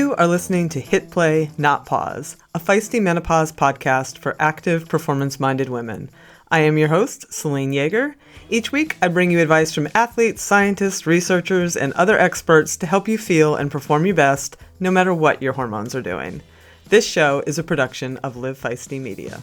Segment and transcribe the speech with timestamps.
[0.00, 5.38] You are listening to Hit Play, Not Pause, a feisty menopause podcast for active, performance
[5.38, 6.08] minded women.
[6.50, 8.14] I am your host, Selene Yeager.
[8.48, 13.08] Each week, I bring you advice from athletes, scientists, researchers, and other experts to help
[13.08, 16.40] you feel and perform your best no matter what your hormones are doing.
[16.88, 19.38] This show is a production of Live Feisty Media.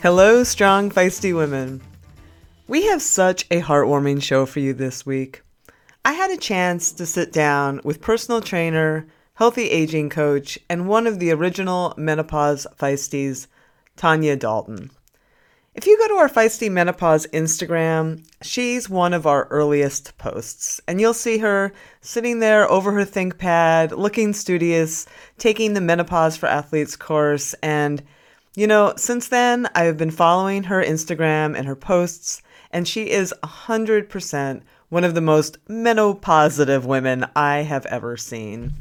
[0.00, 1.80] Hello, strong, feisty women.
[2.68, 5.42] We have such a heartwarming show for you this week.
[6.04, 11.06] I had a chance to sit down with personal trainer, healthy aging coach, and one
[11.06, 13.46] of the original menopause feisties,
[13.96, 14.90] Tanya Dalton.
[15.74, 21.00] If you go to our Feisty Menopause Instagram, she's one of our earliest posts, and
[21.00, 25.06] you'll see her sitting there over her ThinkPad, looking studious,
[25.38, 27.54] taking the Menopause for Athletes course.
[27.62, 28.02] And,
[28.56, 33.08] you know, since then, I have been following her Instagram and her posts, and she
[33.08, 34.62] is 100%
[34.92, 38.74] one of the most menopositive women I have ever seen.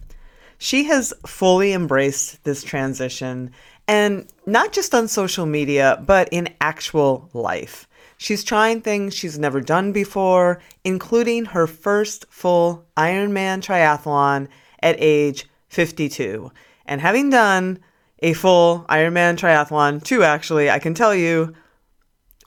[0.58, 3.52] She has fully embraced this transition,
[3.88, 7.88] and not just on social media, but in actual life.
[8.18, 14.50] She's trying things she's never done before, including her first full Ironman triathlon
[14.84, 16.52] at age 52.
[16.86, 17.80] And having done
[18.20, 21.54] a full Ironman triathlon, two actually, I can tell you,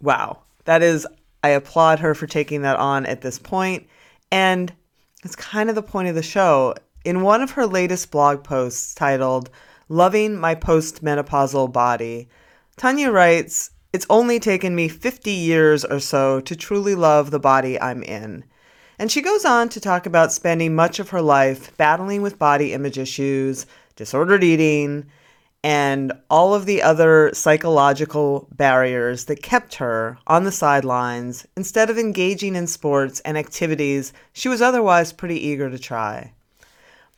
[0.02, 1.06] wow, that is
[1.44, 3.86] I applaud her for taking that on at this point,
[4.32, 4.72] and
[5.22, 6.74] it's kind of the point of the show.
[7.04, 9.50] In one of her latest blog posts titled
[9.90, 12.30] Loving My Postmenopausal Body,
[12.78, 17.78] Tanya writes, It's only taken me 50 years or so to truly love the body
[17.78, 18.44] I'm in.
[18.98, 22.72] And she goes on to talk about spending much of her life battling with body
[22.72, 25.10] image issues, disordered eating,
[25.64, 31.96] and all of the other psychological barriers that kept her on the sidelines instead of
[31.96, 36.30] engaging in sports and activities she was otherwise pretty eager to try.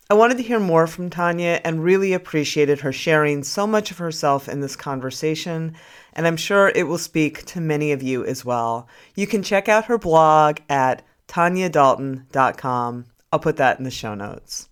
[0.08, 3.98] I wanted to hear more from Tanya and really appreciated her sharing so much of
[3.98, 5.74] herself in this conversation,
[6.12, 8.86] and I'm sure it will speak to many of you as well.
[9.16, 13.06] You can check out her blog at tanyadalton.com.
[13.32, 14.68] I'll put that in the show notes.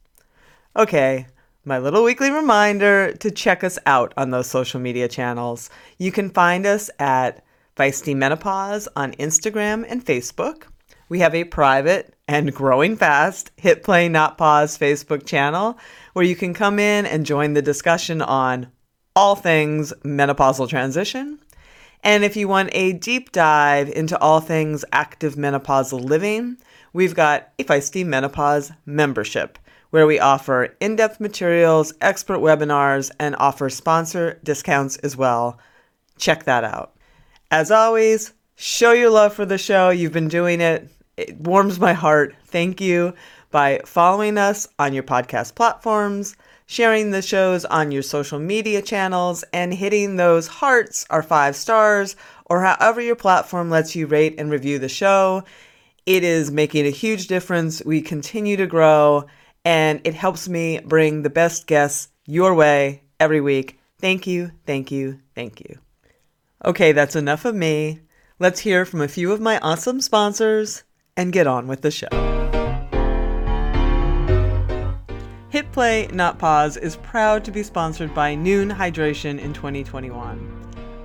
[0.77, 1.27] Okay,
[1.67, 5.71] my little weekly reminder to check us out on those social media channels.
[5.99, 7.43] You can find us at
[7.77, 10.65] Feisty Menopause on Instagram and Facebook.
[11.09, 15.79] We have a private and growing fast Hit Play Not Pause Facebook channel
[16.13, 18.71] where you can come in and join the discussion on
[19.17, 21.39] all things menopausal transition.
[22.03, 26.59] And if you want a deep dive into all things active menopausal living,
[26.93, 29.59] we've got a Feisty Menopause membership
[29.95, 35.57] where we offer in depth materials, expert webinars, and offer sponsor discounts as well.
[36.19, 36.97] Check that out.
[37.53, 39.91] As always, show your love for the show.
[39.91, 42.35] You've been doing it, it warms my heart.
[42.47, 43.15] Thank you
[43.53, 46.35] by following us on your podcast platforms,
[46.67, 52.17] sharing the shows on your social media channels, and hitting those hearts or five stars,
[52.47, 55.45] or however your platform lets you rate and review the show.
[56.05, 57.81] It is making a huge difference.
[57.85, 59.27] We continue to grow
[59.65, 63.79] and it helps me bring the best guests your way every week.
[63.99, 65.79] Thank you, thank you, thank you.
[66.65, 68.01] Okay, that's enough of me.
[68.39, 70.85] Let's hear from a few of my awesome sponsors
[71.17, 72.09] and get on with the show.
[75.55, 80.51] Hit Play Not Pause is proud to be sponsored by Nuun Hydration in 2021.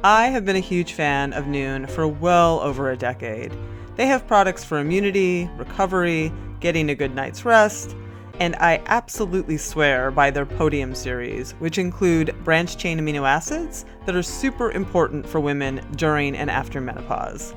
[0.03, 3.51] I have been a huge fan of Nuun for well over a decade.
[3.95, 6.31] They have products for immunity, recovery,
[6.61, 7.95] getting a good night's rest,
[8.39, 14.15] and I absolutely swear by their Podium series, which include branch chain amino acids that
[14.15, 17.53] are super important for women during and after menopause.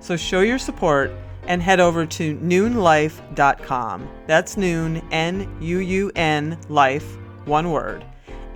[0.00, 1.12] So show your support
[1.46, 4.08] and head over to nuunlife.com.
[4.26, 8.04] That's nuun, N U U N, life, one word,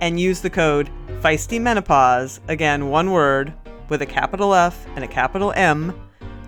[0.01, 0.89] and use the code
[1.21, 3.53] Feisty Menopause, again, one word,
[3.89, 5.93] with a capital F and a capital M,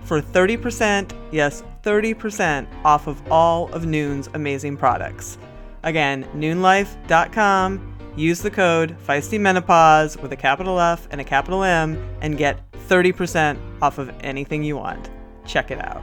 [0.04, 5.38] for 30%, yes, 30% off of all of Nuun's amazing products.
[5.82, 7.90] Again, nuunlife.com.
[8.16, 12.60] Use the code Feisty Menopause with a capital F and a capital M and get
[12.88, 15.10] 30% off of anything you want.
[15.44, 16.02] Check it out.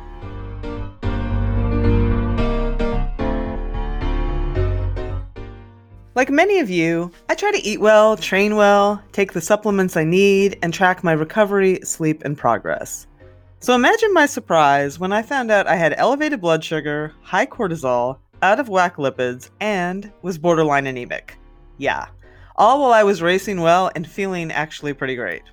[6.14, 10.04] Like many of you, I try to eat well, train well, take the supplements I
[10.04, 13.08] need, and track my recovery, sleep, and progress.
[13.62, 18.18] So imagine my surprise when I found out I had elevated blood sugar, high cortisol,
[18.42, 21.38] out of whack lipids, and was borderline anemic.
[21.78, 22.08] Yeah,
[22.56, 25.44] all while I was racing well and feeling actually pretty great.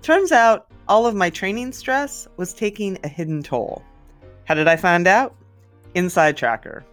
[0.00, 3.84] Turns out, all of my training stress was taking a hidden toll.
[4.46, 5.36] How did I find out?
[5.94, 6.84] InsideTracker.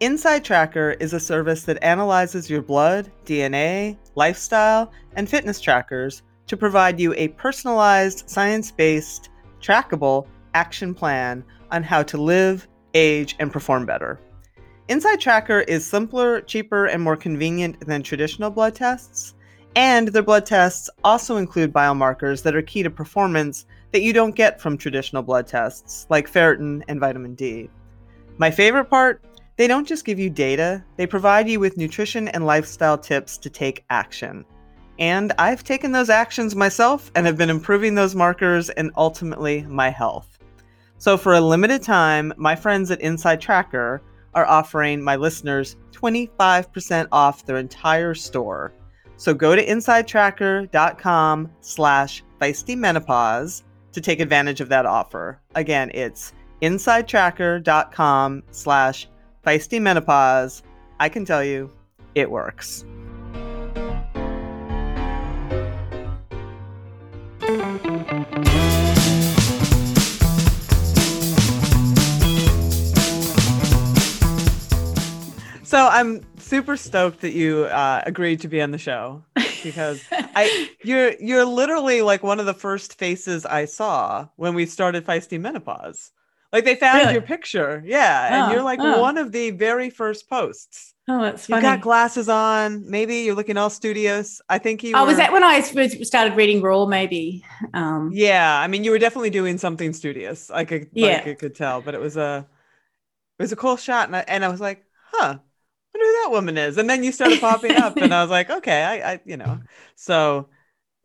[0.00, 6.56] Inside Tracker is a service that analyzes your blood, DNA, lifestyle, and fitness trackers to
[6.58, 9.30] provide you a personalized, science based,
[9.64, 14.20] trackable action plan on how to live, age, and perform better.
[14.88, 19.34] InsideTracker is simpler, cheaper, and more convenient than traditional blood tests.
[19.76, 24.36] And their blood tests also include biomarkers that are key to performance that you don't
[24.36, 27.70] get from traditional blood tests, like ferritin and vitamin D.
[28.36, 29.24] My favorite part
[29.56, 33.48] they don't just give you data, they provide you with nutrition and lifestyle tips to
[33.48, 34.44] take action.
[34.98, 39.90] And I've taken those actions myself and have been improving those markers and ultimately my
[39.90, 40.38] health.
[40.98, 44.00] So, for a limited time, my friends at InsideTracker
[44.34, 48.72] are offering my listeners 25% off their entire store.
[49.16, 53.62] So go to insidetracker.com slash feistymenopause
[53.92, 55.40] to take advantage of that offer.
[55.54, 56.32] Again, it's
[56.62, 59.08] insidetracker.com slash
[59.46, 60.62] feistymenopause.
[60.98, 61.70] I can tell you,
[62.14, 62.84] it works.
[75.74, 79.24] So I'm super stoked that you uh, agreed to be on the show
[79.64, 84.66] because I you're you're literally like one of the first faces I saw when we
[84.66, 86.12] started Feisty Menopause.
[86.52, 87.14] Like they found really?
[87.14, 89.00] your picture, yeah, oh, and you're like oh.
[89.00, 90.94] one of the very first posts.
[91.08, 91.66] Oh, that's funny.
[91.66, 92.88] You got glasses on.
[92.88, 94.40] Maybe you're looking all studious.
[94.48, 94.92] I think you.
[94.94, 95.08] Oh, were...
[95.08, 96.86] was that when I started reading ROAR?
[96.86, 97.44] Maybe.
[97.72, 100.52] Um, yeah, I mean, you were definitely doing something studious.
[100.52, 102.46] I could, yeah, like, I could tell, but it was a,
[103.40, 105.38] it was a cool shot, and I, and I was like, huh,
[105.94, 106.78] wonder who that woman is.
[106.78, 109.60] And then you started popping up, and I was like, okay, I, I, you know.
[109.94, 110.48] So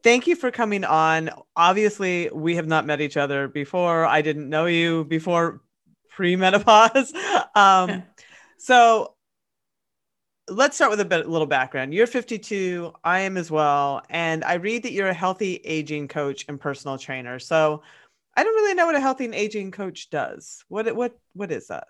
[0.04, 1.30] thank you for coming on.
[1.56, 4.06] Obviously, we have not met each other before.
[4.06, 5.62] I didn't know you before
[6.10, 7.14] pre-menopause.
[7.56, 8.04] Um,
[8.58, 9.16] so
[10.48, 11.94] let's start with a bit, little background.
[11.94, 12.94] You're 52.
[13.04, 16.98] I am as well, and I read that you're a healthy aging coach and personal
[16.98, 17.40] trainer.
[17.40, 17.82] So
[18.38, 20.64] I don't really know what a healthy aging coach does.
[20.70, 21.90] What what what is that?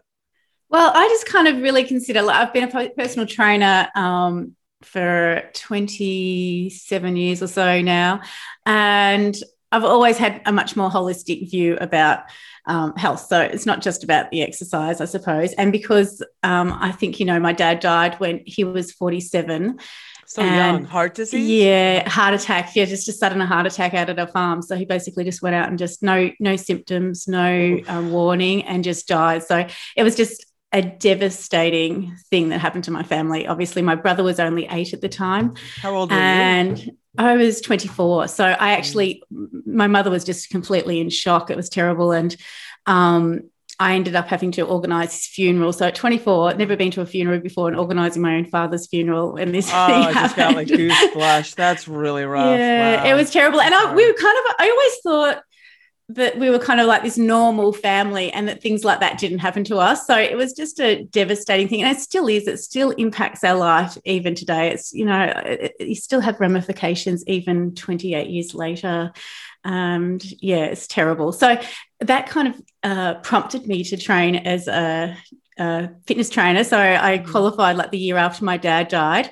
[0.70, 5.44] Well, I just kind of really consider, like, I've been a personal trainer um, for
[5.54, 8.22] 27 years or so now.
[8.66, 9.36] And
[9.72, 12.24] I've always had a much more holistic view about
[12.66, 13.26] um, health.
[13.28, 15.54] So it's not just about the exercise, I suppose.
[15.54, 19.80] And because um, I think, you know, my dad died when he was 47.
[20.28, 21.50] So young, heart disease?
[21.50, 22.76] Yeah, heart attack.
[22.76, 24.62] Yeah, just a sudden heart attack out at a farm.
[24.62, 28.84] So he basically just went out and just no no symptoms, no um, warning, and
[28.84, 29.42] just died.
[29.42, 33.48] So it was just a devastating thing that happened to my family.
[33.48, 35.56] Obviously, my brother was only eight at the time.
[35.82, 36.98] How old were and you?
[37.18, 38.28] I was 24.
[38.28, 39.24] So I actually,
[39.66, 41.50] my mother was just completely in shock.
[41.50, 42.12] It was terrible.
[42.12, 42.36] And
[42.86, 43.50] um,
[43.80, 45.74] I ended up having to organise his funeral.
[45.74, 49.38] So at 24, never been to a funeral before and organising my own father's funeral.
[49.38, 51.56] And this oh, I just got like goosebumps.
[51.56, 52.60] That's really rough.
[52.60, 53.10] Yeah, wow.
[53.10, 53.60] it was terrible.
[53.60, 55.44] And I, we were kind of, I always thought,
[56.10, 59.40] that we were kind of like this normal family and that things like that didn't
[59.40, 60.08] happen to us.
[60.08, 61.84] So it was just a devastating thing.
[61.84, 64.70] And it still is, it still impacts our life even today.
[64.70, 69.14] It's, you know, it, it, you still have ramifications even 28 years later.
[69.64, 71.32] And yeah, it's terrible.
[71.32, 71.62] So
[72.00, 75.16] that kind of uh, prompted me to train as a,
[75.60, 76.64] a fitness trainer.
[76.64, 77.30] So I mm-hmm.
[77.30, 79.30] qualified like the year after my dad died.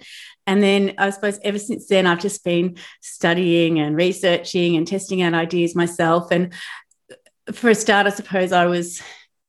[0.48, 5.22] And then I suppose ever since then, I've just been studying and researching and testing
[5.22, 6.32] out ideas myself.
[6.32, 6.54] And
[7.52, 9.02] for a start, I suppose I was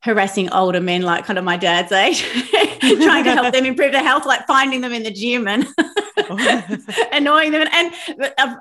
[0.02, 2.22] harassing older men like kind of my dad's age,
[2.80, 5.66] trying to help them improve their health, like finding them in the gym and
[7.12, 7.66] annoying them.
[7.72, 7.92] And,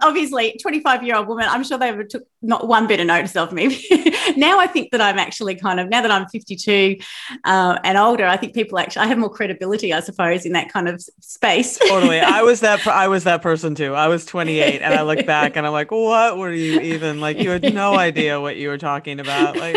[0.01, 3.51] obviously, 25 year old woman, I'm sure they took not one bit of notice of
[3.51, 3.67] me.
[4.37, 6.97] now I think that I'm actually kind of, now that I'm 52
[7.43, 10.71] uh, and older, I think people actually, I have more credibility, I suppose, in that
[10.71, 11.77] kind of space.
[11.77, 12.19] totally.
[12.19, 13.93] I was that, I was that person too.
[13.93, 17.37] I was 28 and I look back and I'm like, what were you even like?
[17.39, 19.57] You had no idea what you were talking about.
[19.57, 19.75] Like,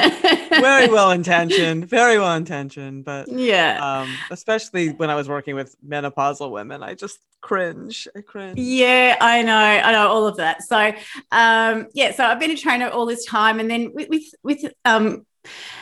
[0.51, 3.05] very well intentioned, very well intentioned.
[3.05, 7.70] But yeah, um, especially when I was working with menopausal women, I just cringe.
[8.17, 8.59] I cringe.
[8.59, 9.57] Yeah, I know.
[9.57, 10.63] I know all of that.
[10.63, 10.93] So,
[11.33, 14.65] um, yeah, so I've been a trainer all this time, and then with with, with
[14.85, 15.27] um,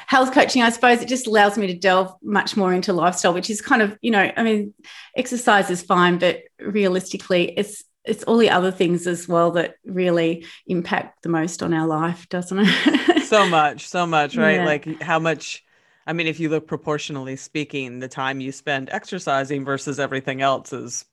[0.06, 3.50] health coaching, I suppose it just allows me to delve much more into lifestyle, which
[3.50, 4.74] is kind of, you know, I mean,
[5.16, 10.46] exercise is fine, but realistically, it's it's all the other things as well that really
[10.66, 13.22] impact the most on our life, doesn't it?
[13.24, 14.56] so much, so much, right?
[14.56, 14.64] Yeah.
[14.64, 15.62] Like how much
[16.08, 20.72] I mean, if you look proportionally speaking, the time you spend exercising versus everything else
[20.72, 21.04] is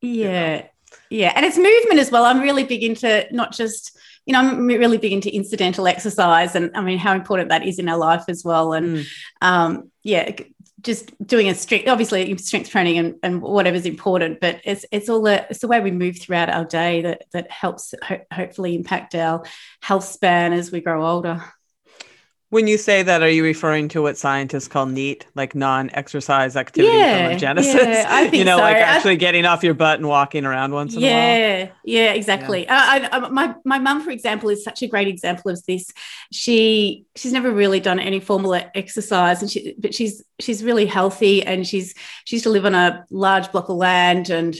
[0.00, 0.54] yeah.
[0.54, 0.66] You know.
[1.10, 1.32] Yeah.
[1.34, 2.24] And it's movement as well.
[2.24, 6.70] I'm really big into not just, you know, I'm really big into incidental exercise and
[6.76, 8.72] I mean, how important that is in our life as well.
[8.72, 9.06] And mm.
[9.40, 10.32] um, yeah,
[10.82, 15.22] just doing a strength obviously strength training and, and whatever's important but it's it's all
[15.22, 19.14] the it's the way we move throughout our day that that helps ho- hopefully impact
[19.14, 19.44] our
[19.82, 21.44] health span as we grow older
[22.50, 26.96] when you say that, are you referring to what scientists call NEAT, like non-exercise activity
[26.96, 27.74] yeah, thermogenesis?
[27.74, 28.62] Yeah, I think you know, so.
[28.62, 31.72] like actually getting off your butt and walking around once in yeah, a while.
[31.84, 32.64] Yeah, exactly.
[32.64, 32.74] Yeah.
[32.74, 35.92] Uh, I, I, my my mum, for example, is such a great example of this.
[36.32, 41.44] She she's never really done any formal exercise, and she but she's she's really healthy,
[41.44, 44.56] and she's she used to live on a large block of land and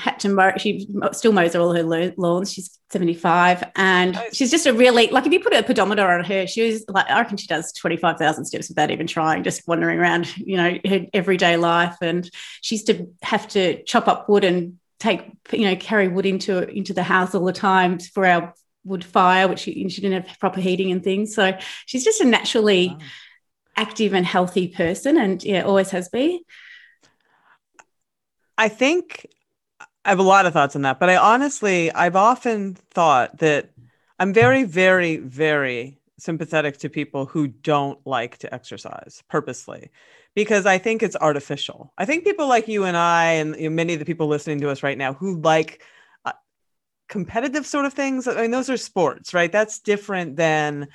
[0.00, 2.52] had to mow, she still mows all her lawns.
[2.52, 6.46] She's 75 and she's just a really, like if you put a pedometer on her,
[6.46, 10.34] she was like, I reckon she does 25,000 steps without even trying, just wandering around,
[10.38, 11.96] you know, her everyday life.
[12.00, 12.28] And
[12.62, 16.66] she used to have to chop up wood and take, you know, carry wood into,
[16.68, 18.54] into the house all the time for our
[18.84, 21.34] wood fire, which she, she didn't have proper heating and things.
[21.34, 22.98] So she's just a naturally wow.
[23.76, 26.40] active and healthy person and yeah, always has been.
[28.56, 29.26] I think
[30.04, 33.70] I have a lot of thoughts on that, but I honestly, I've often thought that
[34.18, 39.90] I'm very, very, very sympathetic to people who don't like to exercise purposely
[40.34, 41.92] because I think it's artificial.
[41.98, 44.60] I think people like you and I, and you know, many of the people listening
[44.60, 45.82] to us right now who like
[46.24, 46.32] uh,
[47.08, 49.52] competitive sort of things, I mean, those are sports, right?
[49.52, 50.88] That's different than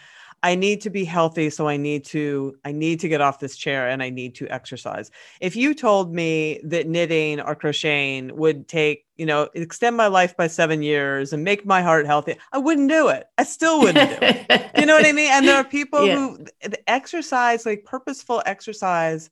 [0.43, 3.57] I need to be healthy, so I need to I need to get off this
[3.57, 5.09] chair and I need to exercise.
[5.41, 10.37] If you told me that knitting or crocheting would take, you know, extend my life
[10.37, 13.25] by 7 years and make my heart healthy, I wouldn't do it.
[13.37, 14.71] I still wouldn't do it.
[14.77, 15.31] You know what I mean?
[15.31, 16.15] And there are people yeah.
[16.15, 19.29] who the exercise, like purposeful exercise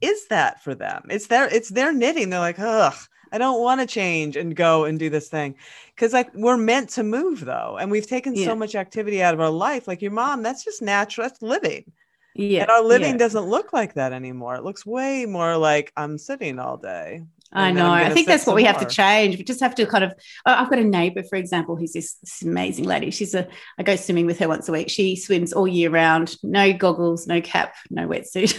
[0.00, 1.04] is that for them.
[1.10, 2.30] It's their it's their knitting.
[2.30, 2.94] They're like, "Ugh,
[3.32, 5.56] I don't want to change and go and do this thing.
[5.96, 7.78] Cause like we're meant to move though.
[7.80, 8.46] And we've taken yeah.
[8.46, 9.88] so much activity out of our life.
[9.88, 11.28] Like your mom, that's just natural.
[11.28, 11.92] That's living.
[12.34, 12.62] Yeah.
[12.62, 13.18] And our living yeah.
[13.18, 14.56] doesn't look like that anymore.
[14.56, 17.22] It looks way more like I'm sitting all day.
[17.52, 17.90] I know.
[17.90, 18.72] I think that's what we more.
[18.72, 19.38] have to change.
[19.38, 20.12] We just have to kind of.
[20.44, 23.10] I've got a neighbor, for example, who's this, this, amazing lady.
[23.10, 23.48] She's a.
[23.78, 24.90] I go swimming with her once a week.
[24.90, 26.36] She swims all year round.
[26.42, 28.52] No goggles, no cap, no wetsuit.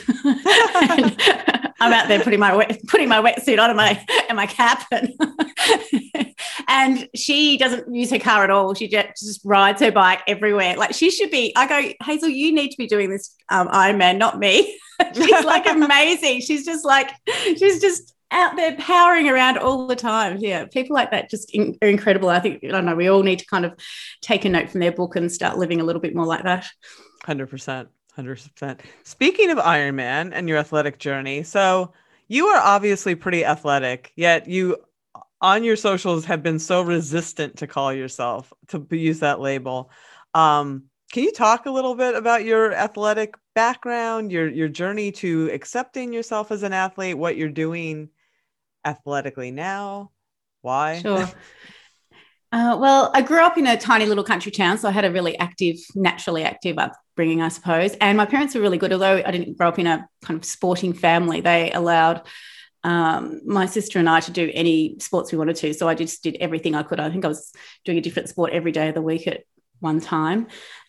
[1.79, 4.85] I'm out there putting my wet, putting my wetsuit on and my and my cap,
[4.91, 5.13] and,
[6.67, 8.73] and she doesn't use her car at all.
[8.73, 10.75] She just, just rides her bike everywhere.
[10.75, 11.53] Like she should be.
[11.55, 14.79] I go, Hazel, you need to be doing this um, Ironman, not me.
[15.13, 16.41] she's like amazing.
[16.41, 20.37] She's just like she's just out there powering around all the time.
[20.39, 22.29] Yeah, people like that just in, are incredible.
[22.29, 22.95] I think I don't know.
[22.95, 23.73] We all need to kind of
[24.21, 26.67] take a note from their book and start living a little bit more like that.
[27.23, 27.89] Hundred percent.
[28.17, 28.79] 100%.
[29.03, 31.93] Speaking of Ironman and your athletic journey, so
[32.27, 34.77] you are obviously pretty athletic, yet you
[35.39, 39.91] on your socials have been so resistant to call yourself to use that label.
[40.33, 45.49] Um, can you talk a little bit about your athletic background, your your journey to
[45.53, 48.09] accepting yourself as an athlete, what you're doing
[48.83, 50.11] athletically now?
[50.61, 50.99] Why?
[50.99, 51.29] Sure.
[52.51, 55.11] Uh, well, I grew up in a tiny little country town, so I had a
[55.11, 56.77] really active, naturally active
[57.17, 57.93] upbringing, I suppose.
[57.99, 60.45] And my parents were really good, although I didn't grow up in a kind of
[60.45, 61.41] sporting family.
[61.41, 62.21] They allowed
[62.83, 65.73] um, my sister and I to do any sports we wanted to.
[65.73, 66.99] So I just did everything I could.
[66.99, 67.51] I think I was
[67.85, 69.45] doing a different sport every day of the week at
[69.79, 70.45] one time.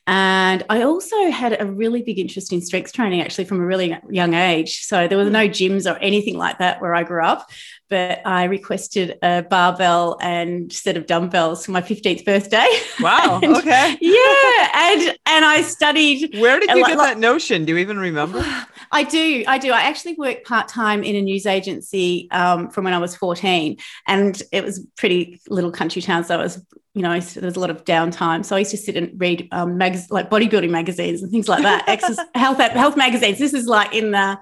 [0.09, 3.95] And I also had a really big interest in strength training actually from a really
[4.09, 4.87] young age.
[4.87, 7.51] So there were no gyms or anything like that where I grew up,
[7.91, 12.67] but I requested a barbell and set of dumbbells for my 15th birthday.
[13.01, 13.41] Wow.
[13.43, 13.99] and, okay.
[14.01, 14.71] Yeah.
[14.75, 16.41] And and I studied.
[16.41, 17.67] Where did you get that notion?
[17.67, 18.43] Do you even remember?
[18.91, 19.45] I do.
[19.47, 19.73] I do.
[19.73, 23.77] I actually worked part time in a news agency um, from when I was 14,
[24.07, 26.25] and it was pretty little country town.
[26.25, 26.65] So I was
[26.99, 28.45] you know, there was a lot of downtime.
[28.45, 31.63] So I used to sit and read um, mag- like bodybuilding magazines and things like
[31.63, 33.39] that, exercise, health health magazines.
[33.39, 34.39] This is like in the,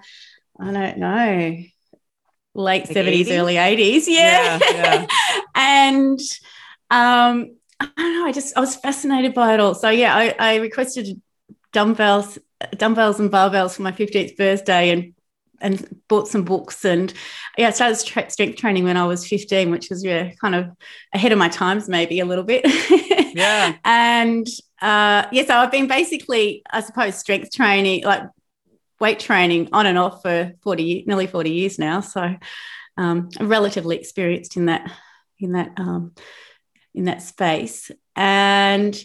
[0.58, 1.56] I don't know,
[2.54, 4.58] late like early eighties, yeah.
[4.58, 5.06] yeah, yeah.
[5.54, 6.18] and
[6.90, 8.26] um, I don't know.
[8.26, 9.74] I just I was fascinated by it all.
[9.74, 11.20] So yeah, I, I requested
[11.72, 12.38] dumbbells,
[12.76, 15.14] dumbbells and barbells for my fifteenth birthday, and
[15.60, 17.12] and bought some books and
[17.56, 20.70] yeah, I started strength training when I was 15, which was yeah, kind of
[21.14, 22.64] ahead of my times, maybe a little bit.
[23.34, 23.76] yeah.
[23.84, 24.46] And
[24.80, 28.24] uh, yeah, so I've been basically, I suppose, strength training, like
[29.00, 32.00] weight training on and off for 40, nearly 40 years now.
[32.00, 32.36] So
[32.96, 34.90] um, I'm relatively experienced in that,
[35.38, 36.12] in that, um,
[36.94, 37.90] in that space.
[38.14, 38.98] And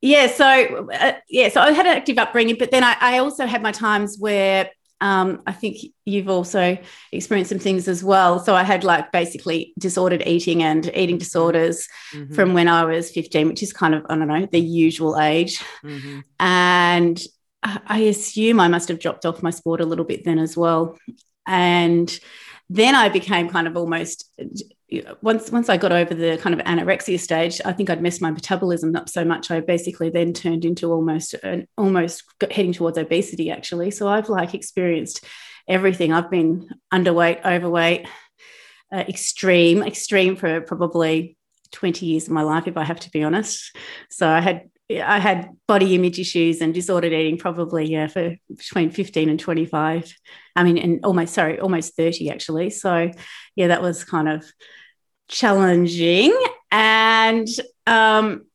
[0.00, 3.46] yeah, so uh, yeah, so I had an active upbringing, but then I, I also
[3.46, 6.76] had my times where um, I think you've also
[7.10, 8.38] experienced some things as well.
[8.38, 12.34] So I had like basically disordered eating and eating disorders mm-hmm.
[12.34, 15.62] from when I was 15, which is kind of, I don't know, the usual age.
[15.82, 16.20] Mm-hmm.
[16.38, 17.22] And
[17.62, 20.98] I assume I must have dropped off my sport a little bit then as well.
[21.46, 22.18] And
[22.68, 24.30] then I became kind of almost
[25.22, 28.30] once once I got over the kind of anorexia stage, I think I'd messed my
[28.30, 29.50] metabolism up so much.
[29.50, 33.90] I basically then turned into almost an, almost heading towards obesity actually.
[33.92, 35.24] So I've like experienced
[35.68, 36.12] everything.
[36.12, 38.08] I've been underweight, overweight,
[38.92, 41.36] uh, extreme, extreme for probably
[41.72, 43.76] 20 years of my life, if I have to be honest.
[44.10, 48.90] So I had I had body image issues and disordered eating probably yeah for between
[48.90, 50.12] 15 and 25.
[50.56, 52.70] I mean, and almost sorry, almost 30 actually.
[52.70, 53.12] So
[53.54, 54.44] yeah, that was kind of
[55.30, 56.36] challenging.
[56.70, 57.48] And
[57.86, 58.46] um,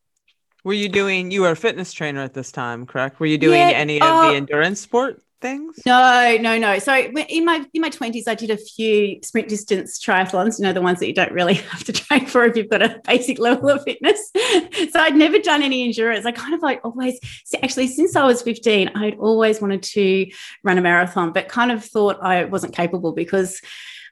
[0.63, 1.31] were you doing?
[1.31, 3.19] You were a fitness trainer at this time, correct?
[3.19, 5.79] Were you doing yeah, any of uh, the endurance sport things?
[5.85, 6.79] No, no, no.
[6.79, 10.57] So in my in my twenties, I did a few sprint distance triathlons.
[10.57, 12.81] You know, the ones that you don't really have to train for if you've got
[12.81, 14.31] a basic level of fitness.
[14.35, 16.25] so I'd never done any endurance.
[16.25, 17.19] I kind of like always
[17.61, 20.27] actually since I was fifteen, I'd always wanted to
[20.63, 23.61] run a marathon, but kind of thought I wasn't capable because.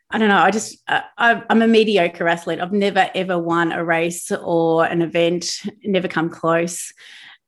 [0.09, 0.37] I don't know.
[0.37, 2.59] I just, uh, I'm a mediocre athlete.
[2.59, 6.93] I've never ever won a race or an event, never come close.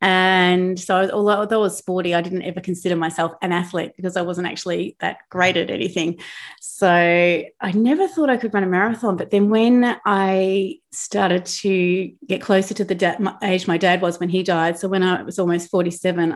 [0.01, 4.17] And so, although, although I was sporty, I didn't ever consider myself an athlete because
[4.17, 6.19] I wasn't actually that great at anything.
[6.59, 9.15] So, I never thought I could run a marathon.
[9.15, 14.19] But then, when I started to get closer to the da- age my dad was
[14.19, 16.33] when he died, so when I was almost 47,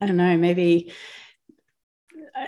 [0.00, 0.92] I don't know, maybe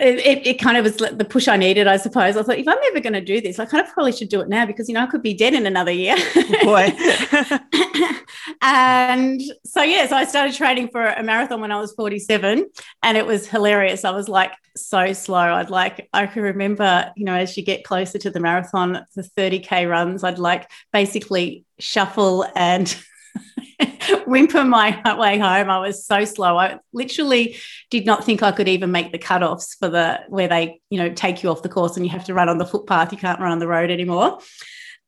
[0.01, 2.37] it, it, kind of was the push I needed, I suppose.
[2.37, 4.41] I thought, if I'm never going to do this, I kind of probably should do
[4.41, 6.15] it now because, you know, I could be dead in another year.
[6.17, 8.09] Oh, boy.
[8.61, 12.65] and so, yeah, so I started training for a marathon when I was 47
[13.03, 14.05] and it was hilarious.
[14.05, 15.37] I was like so slow.
[15.37, 19.23] I'd like, I can remember, you know, as you get closer to the marathon, the
[19.23, 22.95] 30K runs, I'd like basically shuffle and
[24.27, 25.69] whimper my way home.
[25.69, 26.57] I was so slow.
[26.57, 27.57] I literally
[27.89, 31.09] did not think I could even make the cutoffs for the where they, you know,
[31.13, 33.11] take you off the course and you have to run on the footpath.
[33.11, 34.39] You can't run on the road anymore.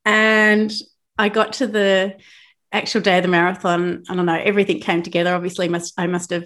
[0.06, 0.71] And
[1.17, 2.17] I got to the
[2.71, 4.04] actual day of the marathon.
[4.10, 5.34] I don't know, everything came together.
[5.34, 6.45] Obviously, must I must have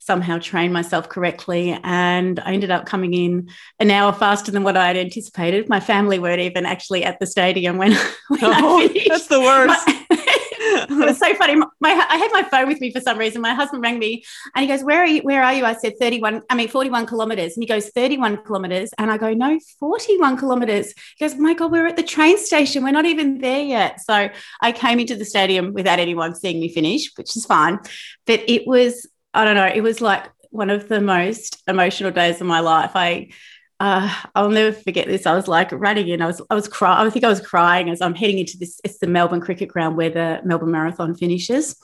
[0.00, 1.78] somehow trained myself correctly.
[1.84, 5.68] And I ended up coming in an hour faster than what I had anticipated.
[5.68, 7.92] My family weren't even actually at the stadium when,
[8.28, 8.88] when oh.
[9.06, 9.86] That's the worst.
[9.86, 10.19] My,
[10.98, 11.54] it was so funny.
[11.54, 13.40] My, I had my phone with me for some reason.
[13.40, 14.24] My husband rang me
[14.54, 15.22] and he goes, Where are you?
[15.22, 15.64] Where are you?
[15.64, 17.56] I said 31, I mean 41 kilometers.
[17.56, 18.90] And he goes, 31 kilometers.
[18.98, 20.92] And I go, No, 41 kilometers.
[21.16, 22.82] He goes, My God, we're at the train station.
[22.82, 24.00] We're not even there yet.
[24.00, 27.78] So I came into the stadium without anyone seeing me finish, which is fine.
[28.26, 32.40] But it was, I don't know, it was like one of the most emotional days
[32.40, 32.92] of my life.
[32.94, 33.28] I
[33.80, 35.24] uh, I'll never forget this.
[35.26, 36.20] I was like running in.
[36.20, 37.06] I was I was crying.
[37.06, 38.78] I think I was crying as I'm heading into this.
[38.84, 41.76] It's the Melbourne Cricket Ground where the Melbourne Marathon finishes,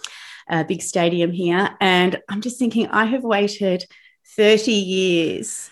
[0.48, 3.86] a big stadium here, and I'm just thinking I have waited
[4.36, 5.70] 30 years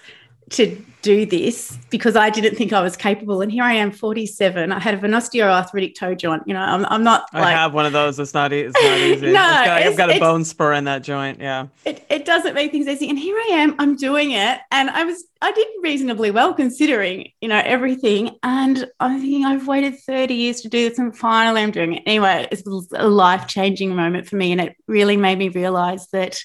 [0.50, 3.42] to do this because I didn't think I was capable.
[3.42, 4.72] And here I am, 47.
[4.72, 6.42] I had an osteoarthritic toe joint.
[6.46, 7.26] You know, I'm, I'm not.
[7.34, 8.18] Like, I have one of those.
[8.18, 9.26] It's not, it's not easy.
[9.26, 11.40] no, got, I've got a bone spur in that joint.
[11.40, 11.66] Yeah.
[11.84, 13.10] It, it doesn't make things easy.
[13.10, 14.60] And here I am, I'm doing it.
[14.70, 18.38] And I was, I did reasonably well considering, you know, everything.
[18.42, 22.02] And I'm thinking I've waited 30 years to do this and finally I'm doing it.
[22.06, 24.52] Anyway, it was a life changing moment for me.
[24.52, 26.38] And it really made me realize that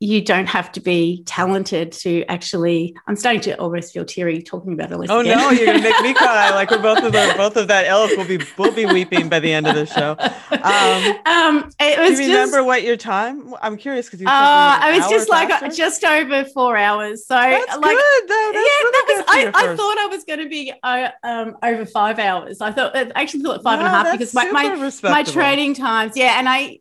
[0.00, 2.96] you don't have to be talented to actually.
[3.08, 5.10] I'm starting to almost feel teary talking about it.
[5.10, 5.38] Oh again.
[5.38, 6.50] no, you're gonna make me cry.
[6.50, 9.40] Like we're both of the both of that elf will be will be weeping by
[9.40, 10.16] the end of the show.
[10.52, 12.18] Um, um it was.
[12.18, 13.54] Do you remember just, what your time?
[13.60, 14.28] I'm curious because you.
[14.28, 15.68] Uh, I was just like faster?
[15.68, 17.26] just over four hours.
[17.26, 18.28] So that's like, good.
[18.28, 18.50] Though.
[18.52, 19.24] That's yeah, that was.
[19.28, 22.60] I, I, thought I was going to be uh, um, over five hours.
[22.60, 25.74] I thought I actually thought five no, and a half because my my, my training
[25.74, 26.16] times.
[26.16, 26.78] Yeah, and I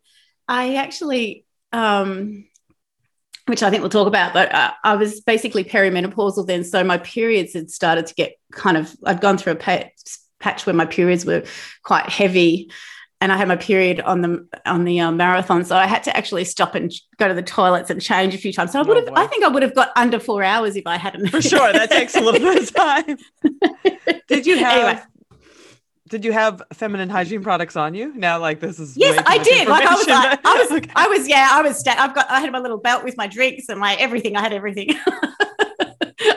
[0.48, 2.46] I actually um
[3.48, 4.34] which I think we'll talk about.
[4.34, 8.78] But uh, I was basically perimenopausal then, so my periods had started to get kind
[8.78, 8.96] of.
[9.06, 9.92] I'd gone through a patch,
[10.40, 11.44] patch where my periods were
[11.84, 12.72] quite heavy,
[13.20, 16.16] and I had my period on the on the um, marathon, so I had to
[16.16, 18.74] actually stop and go to the toilets and change a few times.
[18.74, 19.10] So I would have.
[19.16, 21.28] I think I would have got under four hours if I hadn't.
[21.30, 23.18] For sure, that takes a little bit of time.
[24.28, 24.78] Did you have?
[24.78, 25.04] Anyway
[26.08, 28.14] did you have feminine hygiene products on you?
[28.16, 29.68] Now, like this is yes, I did.
[29.68, 30.92] Like I was, like, I was, okay.
[30.96, 31.78] I was, yeah, I was.
[31.80, 34.36] Sta- I've got, I had my little belt with my drinks and my everything.
[34.36, 34.90] I had everything.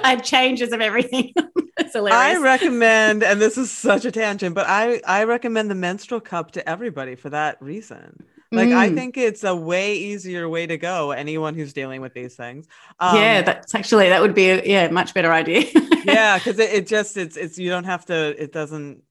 [0.02, 1.32] I had changes of everything.
[1.78, 2.38] it's hilarious.
[2.38, 6.52] I recommend, and this is such a tangent, but I I recommend the menstrual cup
[6.52, 8.24] to everybody for that reason.
[8.52, 8.76] Like mm.
[8.76, 11.12] I think it's a way easier way to go.
[11.12, 12.66] Anyone who's dealing with these things.
[12.98, 15.66] Um, yeah, that's actually that would be a yeah much better idea.
[16.04, 18.42] yeah, because it, it just it's it's you don't have to.
[18.42, 19.04] It doesn't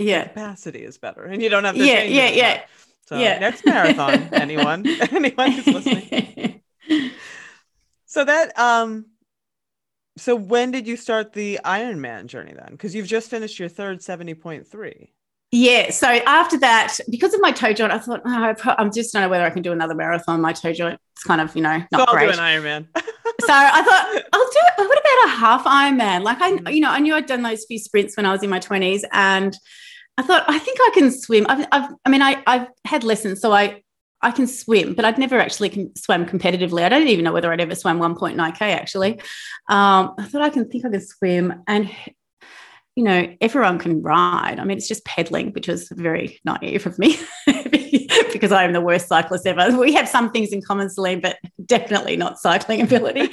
[0.00, 0.24] yeah.
[0.24, 2.62] capacity is better and you don't have to yeah yeah yeah
[3.06, 3.38] so yeah.
[3.38, 6.60] next marathon anyone anyone who's listening
[8.12, 9.06] So that um
[10.18, 12.72] so when did you start the Ironman journey then?
[12.72, 15.08] Because you've just finished your third 70.3.
[15.50, 15.90] Yeah.
[15.90, 19.22] So after that, because of my toe joint, I thought, oh, I am just don't
[19.22, 20.42] know whether I can do another marathon.
[20.42, 22.34] My toe joint is kind of, you know, not so I'll great.
[22.34, 22.88] do an Ironman.
[23.46, 24.88] so I thought, I'll do it.
[24.88, 26.22] What about a half Ironman?
[26.22, 28.50] Like I, you know, I knew I'd done those few sprints when I was in
[28.50, 29.56] my 20s and
[30.18, 31.46] I thought, I think I can swim.
[31.48, 33.82] I've, I've I mean, I, I've had lessons, so I,
[34.20, 36.82] I can swim, but I'd never actually can swim competitively.
[36.82, 39.20] I don't even know whether I'd ever swam 1.9k actually.
[39.68, 41.90] Um, I thought I can think I can swim, and
[42.94, 44.58] you know, everyone can ride.
[44.58, 47.18] I mean, it's just pedaling, which was very naive of me
[48.32, 49.76] because I am the worst cyclist ever.
[49.78, 53.30] We have some things in common, Selene, but definitely not cycling ability.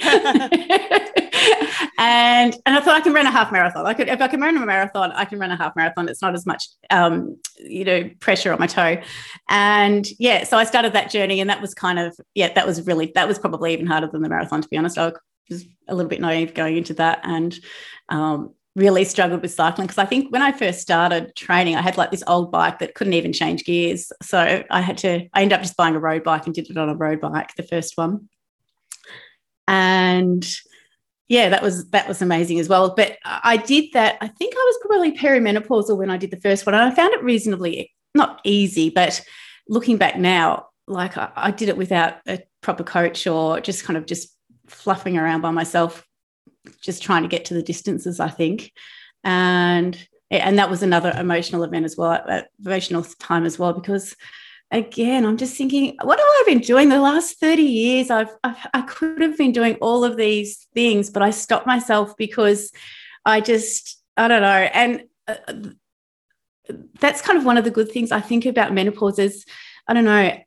[1.98, 3.86] and and I thought I can run a half marathon.
[3.86, 6.08] I could if I can run a marathon, I can run a half marathon.
[6.08, 9.00] It's not as much um, you know pressure on my toe.
[9.48, 12.86] And yeah, so I started that journey, and that was kind of yeah, that was
[12.86, 14.98] really that was probably even harder than the marathon to be honest.
[14.98, 15.12] I
[15.48, 17.54] was a little bit naive going into that, and
[18.08, 21.96] um, really struggled with cycling because I think when I first started training, I had
[21.96, 24.12] like this old bike that couldn't even change gears.
[24.22, 26.76] So I had to, I ended up just buying a road bike and did it
[26.76, 28.28] on a road bike, the first one.
[29.66, 30.48] And
[31.30, 32.92] yeah, that was that was amazing as well.
[32.96, 34.18] But I did that.
[34.20, 37.14] I think I was probably perimenopausal when I did the first one, and I found
[37.14, 39.22] it reasonably not easy, but
[39.68, 43.96] looking back now, like I, I did it without a proper coach or just kind
[43.96, 44.34] of just
[44.66, 46.04] fluffing around by myself,
[46.80, 48.20] just trying to get to the distances.
[48.20, 48.72] I think,
[49.24, 49.96] and
[50.30, 52.24] and that was another emotional event as well,
[52.64, 54.14] emotional time as well, because
[54.70, 58.10] again, I'm just thinking, what have I been doing the last 30 years?
[58.10, 62.16] I've, I've, i could have been doing all of these things, but I stopped myself
[62.16, 62.70] because
[63.24, 64.48] I just, I don't know.
[64.48, 65.70] And uh,
[67.00, 69.44] that's kind of one of the good things I think about menopause is,
[69.88, 70.38] I don't know,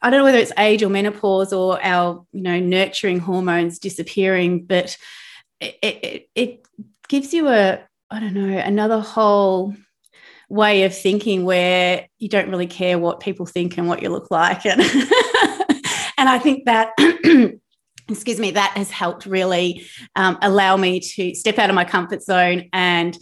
[0.00, 4.66] I don't know whether it's age or menopause or our, you know, nurturing hormones disappearing,
[4.66, 4.96] but
[5.60, 6.66] it, it, it
[7.08, 9.74] gives you a, I don't know, another whole
[10.48, 14.30] way of thinking where you don't really care what people think and what you look
[14.30, 16.90] like and and i think that
[18.08, 22.22] excuse me that has helped really um, allow me to step out of my comfort
[22.22, 23.18] zone and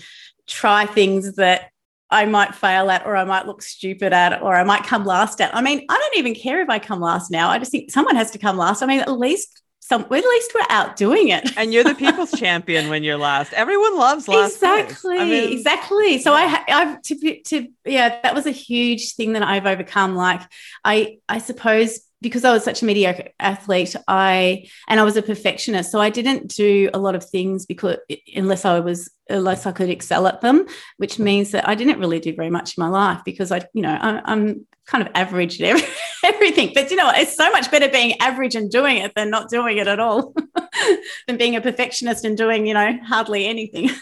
[0.46, 1.70] try things that
[2.08, 5.40] I might fail at, or I might look stupid at, or I might come last
[5.40, 5.52] at.
[5.52, 7.50] I mean, I don't even care if I come last now.
[7.50, 8.80] I just think someone has to come last.
[8.80, 11.56] I mean, at least some at least we're out doing it.
[11.56, 13.52] and you're the people's champion when you're last.
[13.52, 14.54] Everyone loves last.
[14.54, 16.18] Exactly, I mean, exactly.
[16.18, 16.64] So yeah.
[16.68, 20.16] I, I've to to yeah, that was a huge thing that I've overcome.
[20.16, 20.42] Like
[20.84, 25.22] I, I suppose because I was such a mediocre athlete, I and I was a
[25.22, 27.98] perfectionist, so I didn't do a lot of things because
[28.34, 32.20] unless I was unless I could excel at them, which means that I didn't really
[32.20, 35.60] do very much in my life because I, you know, I, I'm kind of average
[35.60, 35.88] at every,
[36.24, 36.72] everything.
[36.74, 39.78] But you know, it's so much better being average and doing it than not doing
[39.78, 40.34] it at all,
[41.26, 43.90] than being a perfectionist and doing, you know, hardly anything.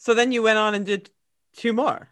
[0.00, 1.10] So then you went on and did
[1.54, 2.08] two more.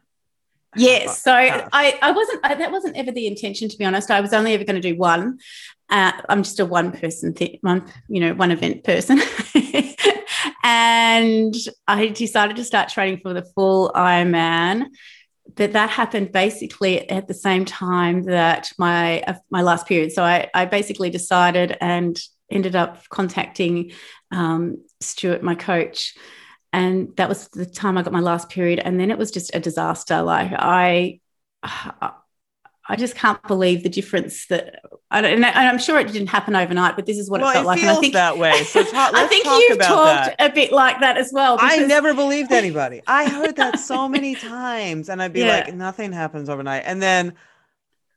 [0.77, 1.23] Yes.
[1.23, 4.11] So I, I wasn't, I, that wasn't ever the intention, to be honest.
[4.11, 5.39] I was only ever going to do one.
[5.89, 9.19] Uh, I'm just a one person, th- one, you know, one event person.
[10.67, 11.55] And
[11.87, 14.87] I decided to start training for the full Ironman
[15.55, 20.13] but that happened basically at the same time that my uh, my last period.
[20.13, 22.19] So I, I basically decided and
[22.51, 23.93] ended up contacting
[24.31, 26.15] um, Stuart, my coach,
[26.73, 28.81] and that was the time I got my last period.
[28.81, 30.23] And then it was just a disaster.
[30.23, 31.21] Like I,
[31.63, 36.57] I just can't believe the difference that I don't, and I'm sure it didn't happen
[36.57, 37.81] overnight, but this is what well, it felt it like.
[37.81, 38.65] and I think that way.
[38.65, 40.51] So talk, I think you've talked that.
[40.51, 41.59] a bit like that as well.
[41.61, 43.03] I never believed anybody.
[43.07, 45.65] I heard that so many times, and I'd be yeah.
[45.65, 47.35] like, nothing happens overnight, and then.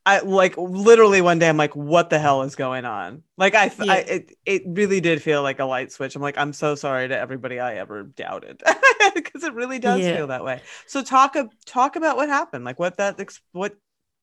[0.05, 3.21] I like literally one day I'm like, what the hell is going on?
[3.37, 3.93] Like I, yeah.
[3.93, 6.15] I it, it really did feel like a light switch.
[6.15, 8.63] I'm like, I'm so sorry to everybody I ever doubted
[9.13, 10.15] because it really does yeah.
[10.15, 10.61] feel that way.
[10.87, 13.19] So talk talk about what happened, like what that
[13.51, 13.75] what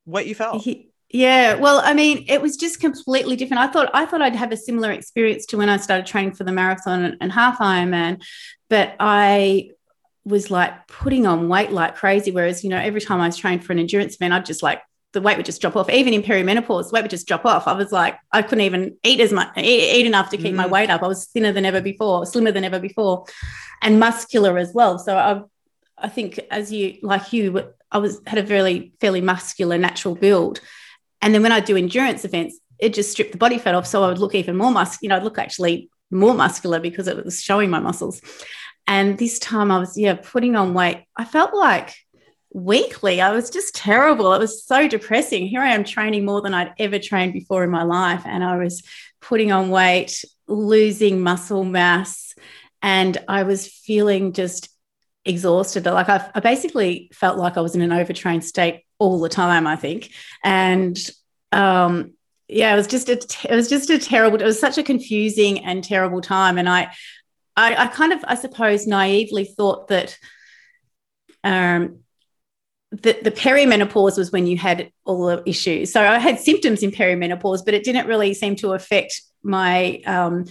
[0.07, 0.62] what you felt.
[0.62, 3.62] He, yeah, well, I mean, it was just completely different.
[3.62, 6.44] I thought I thought I'd have a similar experience to when I started training for
[6.44, 8.24] the marathon and, and half Ironman,
[8.68, 9.70] but I
[10.24, 12.32] was like putting on weight like crazy.
[12.32, 14.82] Whereas, you know, every time I was trained for an endurance event, I'd just like
[15.12, 15.88] the weight would just drop off.
[15.88, 17.68] Even in perimenopause, the weight would just drop off.
[17.68, 20.56] I was like, I couldn't even eat as much, eat, eat enough to keep mm.
[20.56, 21.02] my weight up.
[21.02, 23.26] I was thinner than ever before, slimmer than ever before,
[23.80, 24.98] and muscular as well.
[24.98, 25.42] So I,
[25.96, 30.60] I think as you like you I was had a very fairly muscular natural build.
[31.22, 33.87] And then when I do endurance events, it just stripped the body fat off.
[33.87, 37.09] So I would look even more muscular, you know, I'd look actually more muscular because
[37.09, 38.20] it was showing my muscles.
[38.87, 41.05] And this time I was, yeah, putting on weight.
[41.16, 41.94] I felt like
[42.52, 43.20] weekly.
[43.20, 44.33] I was just terrible.
[44.33, 45.46] It was so depressing.
[45.46, 48.22] Here I am training more than I'd ever trained before in my life.
[48.24, 48.83] And I was
[49.20, 52.35] putting on weight, losing muscle mass,
[52.83, 54.68] and I was feeling just
[55.26, 55.84] exhausted.
[55.84, 59.66] Like I, I basically felt like I was in an overtrained state all the time,
[59.66, 60.12] I think.
[60.42, 60.98] And
[61.52, 62.12] um,
[62.48, 63.14] yeah, it was just a,
[63.50, 66.58] it was just a terrible, it was such a confusing and terrible time.
[66.58, 66.92] And I,
[67.56, 70.16] I, I kind of, I suppose, naively thought that
[71.42, 72.00] um,
[72.90, 75.92] the, the perimenopause was when you had all the issues.
[75.92, 80.44] So I had symptoms in perimenopause, but it didn't really seem to affect my um,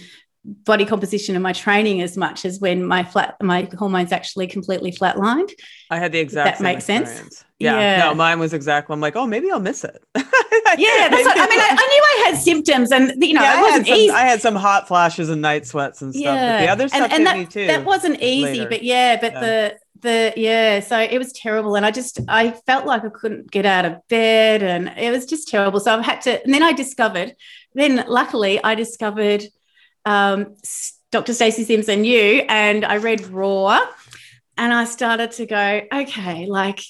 [0.46, 4.92] body composition and my training as much as when my flat my hormones actually completely
[4.92, 5.50] flatlined.
[5.90, 7.44] I had the exact that makes sense.
[7.58, 7.78] Yeah.
[7.78, 7.98] yeah.
[8.04, 8.92] No, mine was exactly.
[8.92, 10.02] I'm like, oh, maybe I'll miss it.
[10.14, 13.62] yeah, what, I mean, I, I, knew I had symptoms, and you know, yeah, it
[13.62, 14.10] wasn't I easy.
[14.10, 16.24] I had some hot flashes and night sweats and stuff.
[16.24, 16.58] Yeah.
[16.58, 17.66] But the other stuff and, and that, me too.
[17.66, 18.68] That wasn't easy, later.
[18.68, 19.40] but yeah, but yeah.
[19.40, 23.50] the the yeah so it was terrible and i just i felt like i couldn't
[23.50, 26.62] get out of bed and it was just terrible so i've had to and then
[26.62, 27.34] i discovered
[27.74, 29.42] then luckily i discovered
[30.06, 30.54] um,
[31.12, 33.78] dr stacy simpson you and i read roar
[34.56, 36.80] and i started to go okay like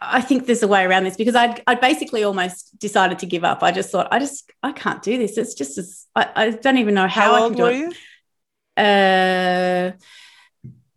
[0.00, 3.44] I think there's a way around this because I'd, I'd basically almost decided to give
[3.44, 3.62] up.
[3.62, 5.38] I just thought, I just, I can't do this.
[5.38, 7.70] It's just, as, I, I don't even know how, how I old can do were
[7.70, 7.76] it.
[7.78, 7.92] you?
[8.76, 9.92] Uh,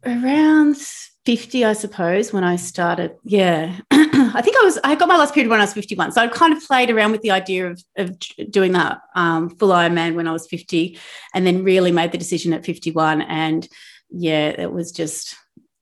[0.04, 0.78] around
[1.26, 3.16] 50, I suppose, when I started.
[3.24, 3.78] Yeah.
[3.92, 6.14] I think I was, I got my last period when I was 51.
[6.14, 8.18] So I kind of played around with the idea of, of
[8.50, 10.98] doing that um, full Ironman when I was 50
[11.34, 13.22] and then really made the decision at 51.
[13.22, 13.68] And
[14.10, 15.36] yeah, it was just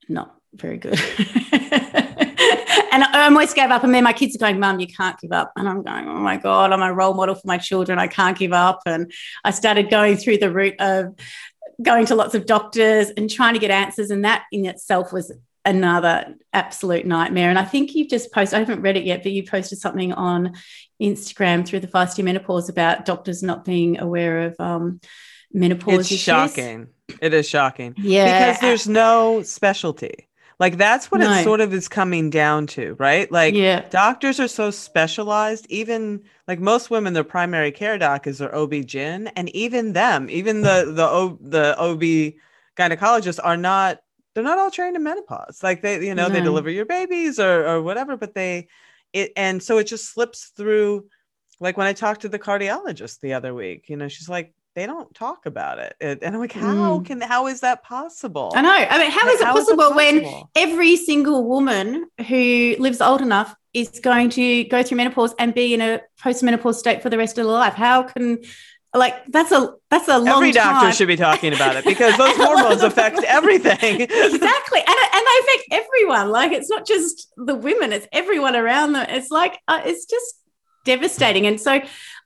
[0.08, 1.00] not very good.
[1.52, 3.84] and I almost gave up.
[3.84, 5.52] And then my kids are going, Mum, you can't give up.
[5.56, 7.98] And I'm going, Oh my God, I'm a role model for my children.
[7.98, 8.80] I can't give up.
[8.86, 9.12] And
[9.44, 11.14] I started going through the route of
[11.82, 14.10] going to lots of doctors and trying to get answers.
[14.10, 15.32] And that in itself was
[15.64, 17.50] another absolute nightmare.
[17.50, 20.12] And I think you've just posted, I haven't read it yet, but you posted something
[20.12, 20.54] on
[21.00, 25.00] Instagram through the Feisty Menopause about doctors not being aware of um,
[25.52, 26.00] menopause.
[26.00, 26.20] It's issues.
[26.20, 26.88] shocking.
[27.20, 27.94] It is shocking.
[27.96, 28.52] Yeah.
[28.52, 30.28] Because there's no specialty.
[30.60, 31.32] Like that's what no.
[31.32, 33.32] it sort of is coming down to, right?
[33.32, 33.88] Like yeah.
[33.88, 39.32] doctors are so specialized, even like most women, their primary care doc is their OB-GYN,
[39.36, 42.34] and even them, even the the o, the OB
[42.76, 44.00] gynecologists are not
[44.34, 45.62] they're not all trained in menopause.
[45.62, 46.34] Like they, you know, no.
[46.34, 48.68] they deliver your babies or or whatever, but they
[49.14, 51.06] it and so it just slips through
[51.58, 54.86] like when I talked to the cardiologist the other week, you know, she's like, they
[54.86, 55.94] don't talk about it.
[56.00, 57.04] And I'm like, how mm.
[57.04, 58.50] can how is that possible?
[58.54, 58.70] I know.
[58.70, 62.76] I mean, how is it, how possible, is it possible when every single woman who
[62.78, 67.02] lives old enough is going to go through menopause and be in a post-menopause state
[67.02, 67.74] for the rest of their life?
[67.74, 68.38] How can
[68.94, 70.92] like that's a that's a long every doctor time.
[70.94, 75.64] should be talking about it because those hormones affect everything exactly and, and they affect
[75.70, 80.06] everyone like it's not just the women it's everyone around them it's like uh, it's
[80.06, 80.34] just
[80.84, 81.80] devastating and so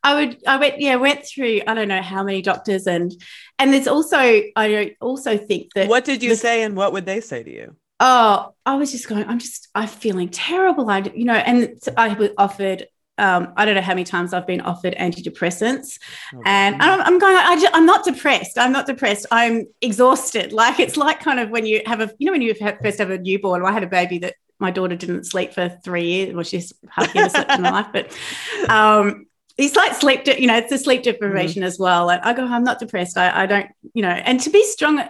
[0.05, 3.13] I would, I went, yeah, went through, I don't know how many doctors and,
[3.59, 5.89] and there's also, I also think that.
[5.89, 7.77] What did you the, say and what would they say to you?
[8.01, 10.89] Oh, I was just going, I'm just, I'm feeling terrible.
[10.91, 12.87] I, you know, and I was offered,
[13.17, 15.99] um, I don't know how many times I've been offered antidepressants,
[16.35, 16.43] okay.
[16.45, 17.37] and I'm, I'm going.
[17.37, 18.59] I just, I'm not depressed.
[18.59, 19.27] I'm not depressed.
[19.31, 20.53] I'm exhausted.
[20.65, 23.11] Like it's like kind of when you have a, you know, when you first have
[23.11, 23.65] a newborn.
[23.65, 26.35] I had a baby that my daughter didn't sleep for three years.
[26.35, 28.19] Well, she's hardly ever slept in her life, but
[28.69, 31.69] um, it's like sleep, you know, it's a sleep deprivation mm-hmm.
[31.69, 32.07] as well.
[32.07, 33.17] Like I go, I'm not depressed.
[33.17, 35.03] I, I don't, you know, and to be strong,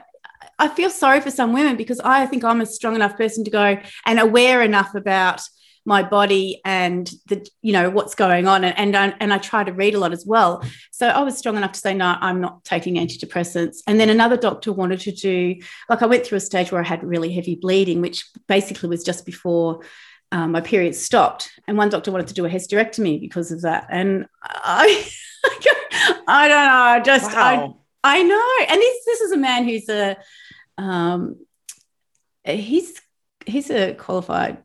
[0.58, 3.50] I feel sorry for some women because I think I'm a strong enough person to
[3.50, 5.40] go and aware enough about
[5.86, 9.64] my body and the you know what's going on and and I, and I try
[9.64, 12.40] to read a lot as well so I was strong enough to say no I'm
[12.40, 15.56] not taking antidepressants and then another doctor wanted to do
[15.90, 19.04] like I went through a stage where I had really heavy bleeding which basically was
[19.04, 19.80] just before
[20.34, 21.48] um, my period stopped.
[21.68, 23.86] And one doctor wanted to do a hysterectomy because of that.
[23.88, 25.08] And I,
[26.26, 26.82] I don't know.
[26.82, 27.78] I just, wow.
[28.02, 28.66] I, I know.
[28.68, 30.16] And this, this is a man who's a,
[30.76, 31.36] um,
[32.44, 33.00] he's,
[33.46, 34.58] he's a qualified,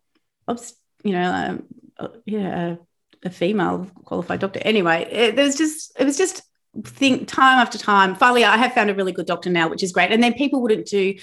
[1.03, 1.63] you know, um,
[1.99, 2.77] uh, yeah,
[3.23, 4.59] a female qualified doctor.
[4.63, 6.41] Anyway, it, there was just, it was just
[6.83, 8.15] think time after time.
[8.15, 10.11] Finally, I have found a really good doctor now, which is great.
[10.11, 11.13] And then people wouldn't do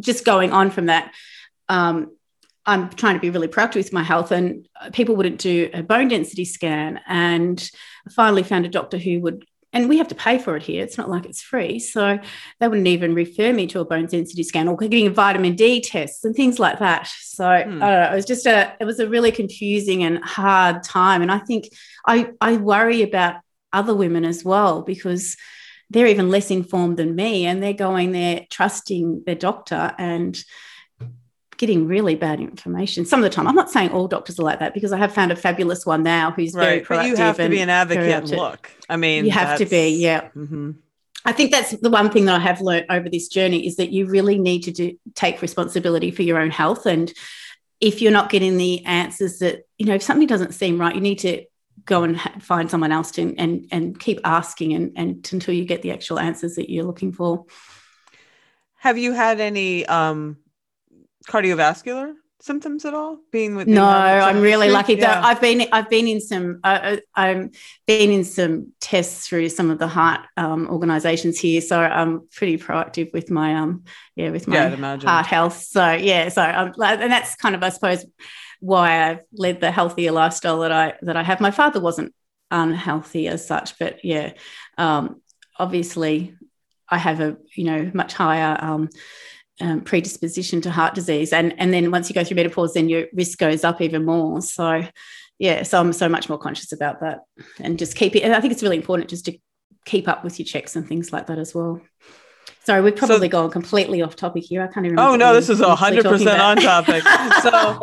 [0.00, 1.14] just going on from that.
[1.70, 2.10] Um,
[2.70, 6.08] I'm trying to be really proactive with my health, and people wouldn't do a bone
[6.08, 7.00] density scan.
[7.06, 7.70] And
[8.06, 10.84] I finally found a doctor who would, and we have to pay for it here.
[10.84, 11.80] It's not like it's free.
[11.80, 12.18] So
[12.60, 15.80] they wouldn't even refer me to a bone density scan or getting a vitamin D
[15.80, 17.08] tests and things like that.
[17.22, 17.50] So hmm.
[17.50, 21.22] I don't know, it was just a, it was a really confusing and hard time.
[21.22, 21.70] And I think
[22.06, 23.36] I, I worry about
[23.72, 25.36] other women as well because
[25.90, 30.42] they're even less informed than me and they're going there trusting their doctor and
[31.60, 33.46] getting really bad information some of the time.
[33.46, 36.02] I'm not saying all doctors are like that because I have found a fabulous one
[36.02, 36.64] now who's right.
[36.64, 36.88] very proactive.
[36.88, 38.30] But you have to be an advocate.
[38.30, 40.30] Look, I mean, you have to be, yeah.
[40.34, 40.70] Mm-hmm.
[41.26, 43.92] I think that's the one thing that I have learned over this journey is that
[43.92, 46.86] you really need to do, take responsibility for your own health.
[46.86, 47.12] And
[47.78, 51.02] if you're not getting the answers that, you know, if something doesn't seem right, you
[51.02, 51.44] need to
[51.84, 55.82] go and find someone else to, and, and keep asking and, and until you get
[55.82, 57.44] the actual answers that you're looking for.
[58.78, 60.38] Have you had any um,
[61.28, 63.18] cardiovascular symptoms at all?
[63.30, 65.20] Being with no i'm really lucky yeah.
[65.24, 67.50] i've been i've been in some uh, i've
[67.86, 71.60] been in some tests through some of the heart um, organizations here.
[71.60, 73.84] So i'm pretty proactive with my um
[74.16, 75.62] yeah with my yeah, heart health.
[75.62, 78.04] So yeah so um, and that's kind of i suppose
[78.60, 81.40] why i've led the healthier lifestyle that i that i have.
[81.40, 82.14] My father wasn't
[82.50, 84.32] unhealthy as such but yeah
[84.76, 85.20] um
[85.56, 86.34] obviously
[86.88, 88.88] i have a you know much higher um
[89.60, 91.32] um, predisposition to heart disease.
[91.32, 94.40] And, and then once you go through menopause, then your risk goes up even more.
[94.40, 94.84] So,
[95.38, 97.20] yeah, so I'm so much more conscious about that
[97.60, 98.22] and just keep it.
[98.22, 99.38] And I think it's really important just to
[99.84, 101.80] keep up with your checks and things like that as well.
[102.64, 104.62] Sorry, we've probably so, gone completely off topic here.
[104.62, 104.98] I can't even.
[104.98, 107.02] Oh no, this is hundred percent on topic.
[107.42, 107.80] so,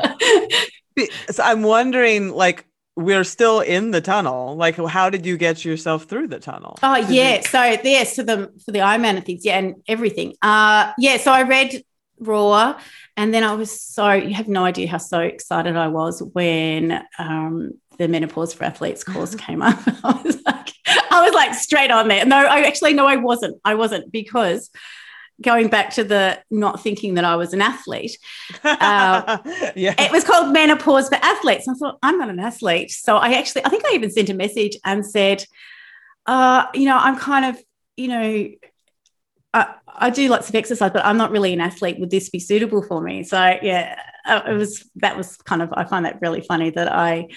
[1.33, 2.65] so I'm wondering, like,
[2.97, 4.55] we're still in the tunnel.
[4.55, 6.79] Like, how did you get yourself through the tunnel?
[6.81, 7.41] Oh, yeah.
[7.41, 10.33] So yes, so the for the Ironman and things, yeah, and everything.
[10.41, 11.17] Uh, yeah.
[11.17, 11.83] So I read
[12.19, 12.75] ROAR,
[13.15, 17.03] and then I was so you have no idea how so excited I was when
[17.19, 19.79] um, the menopause for athletes course came up.
[20.03, 20.73] I was like,
[21.11, 22.25] I was like straight on there.
[22.25, 23.61] No, I actually no, I wasn't.
[23.63, 24.71] I wasn't because
[25.41, 28.17] going back to the not thinking that I was an athlete.
[28.63, 29.37] Uh,
[29.75, 29.93] yeah.
[29.97, 31.67] It was called menopause for athletes.
[31.67, 32.91] I thought, I'm not an athlete.
[32.91, 35.43] So I actually, I think I even sent a message and said,
[36.25, 37.61] uh, you know, I'm kind of,
[37.95, 38.49] you know,
[39.53, 41.99] I, I do lots of exercise, but I'm not really an athlete.
[41.99, 43.23] Would this be suitable for me?
[43.23, 46.91] So yeah, uh, it was, that was kind of, I find that really funny that
[46.91, 47.27] I,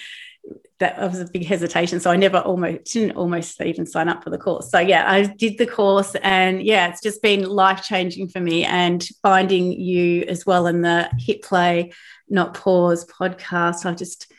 [0.81, 1.99] that was a big hesitation.
[1.99, 4.71] So I never almost didn't almost even sign up for the course.
[4.71, 8.65] So yeah, I did the course and yeah, it's just been life changing for me
[8.65, 11.93] and finding you as well in the hit play,
[12.29, 13.85] not pause podcast.
[13.85, 14.31] I've just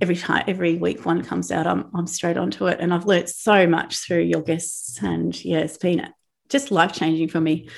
[0.00, 2.78] every time every week one comes out, I'm I'm straight onto it.
[2.80, 5.02] And I've learnt so much through your guests.
[5.02, 6.08] And yeah, it's been
[6.48, 7.68] just life changing for me.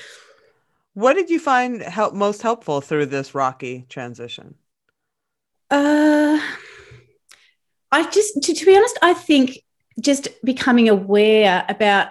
[0.93, 4.55] What did you find help most helpful through this rocky transition?
[5.71, 6.39] Uh
[7.91, 9.59] I just, to, to be honest, I think
[9.99, 12.09] just becoming aware about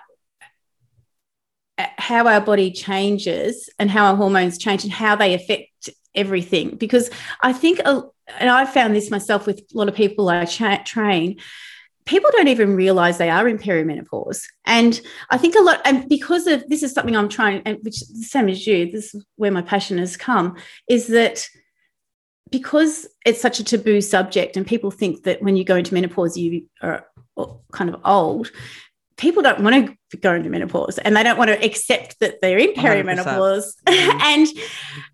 [1.78, 6.76] how our body changes and how our hormones change and how they affect everything.
[6.76, 10.82] Because I think, and I found this myself with a lot of people I cha-
[10.84, 11.40] train,
[12.04, 14.42] people don't even realize they are in perimenopause.
[14.66, 18.00] And I think a lot, and because of this is something I'm trying, and which
[18.00, 20.56] the same as you, this is where my passion has come,
[20.88, 21.48] is that
[22.50, 26.36] because it's such a taboo subject and people think that when you go into menopause
[26.36, 27.06] you are
[27.72, 28.50] kind of old
[29.16, 32.58] people don't want to go into menopause and they don't want to accept that they're
[32.58, 34.20] in perimenopause mm-hmm.
[34.22, 34.48] and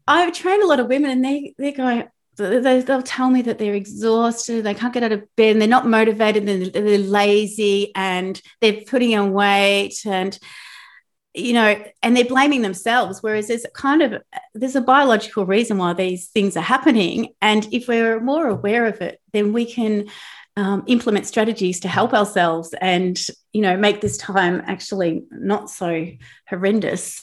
[0.07, 3.59] i've trained a lot of women and they they're going they, will tell me that
[3.59, 6.99] they're exhausted they can't get out of bed and they're not motivated and they're, they're
[6.99, 10.39] lazy and they're putting on weight and
[11.37, 14.23] you know and they're blaming themselves whereas there's kind of
[14.55, 17.35] there's a biological reason why these things are happening.
[17.43, 20.09] And if we're more aware of it then we can
[20.57, 23.21] um, implement strategies to help ourselves and
[23.53, 26.07] you know make this time actually not so
[26.49, 27.23] horrendous.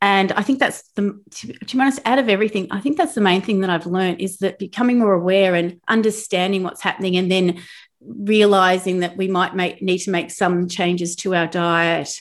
[0.00, 3.14] And i think that's the to, to be honest out of everything i think that's
[3.14, 7.16] the main thing that i've learned is that becoming more aware and understanding what's happening
[7.16, 7.62] and then
[8.06, 12.20] realizing that we might make need to make some changes to our diet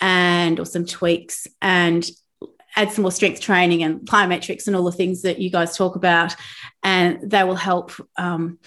[0.00, 2.08] and or some tweaks and
[2.76, 5.96] add some more strength training and plyometrics and all the things that you guys talk
[5.96, 6.34] about.
[6.82, 8.58] And they will help um,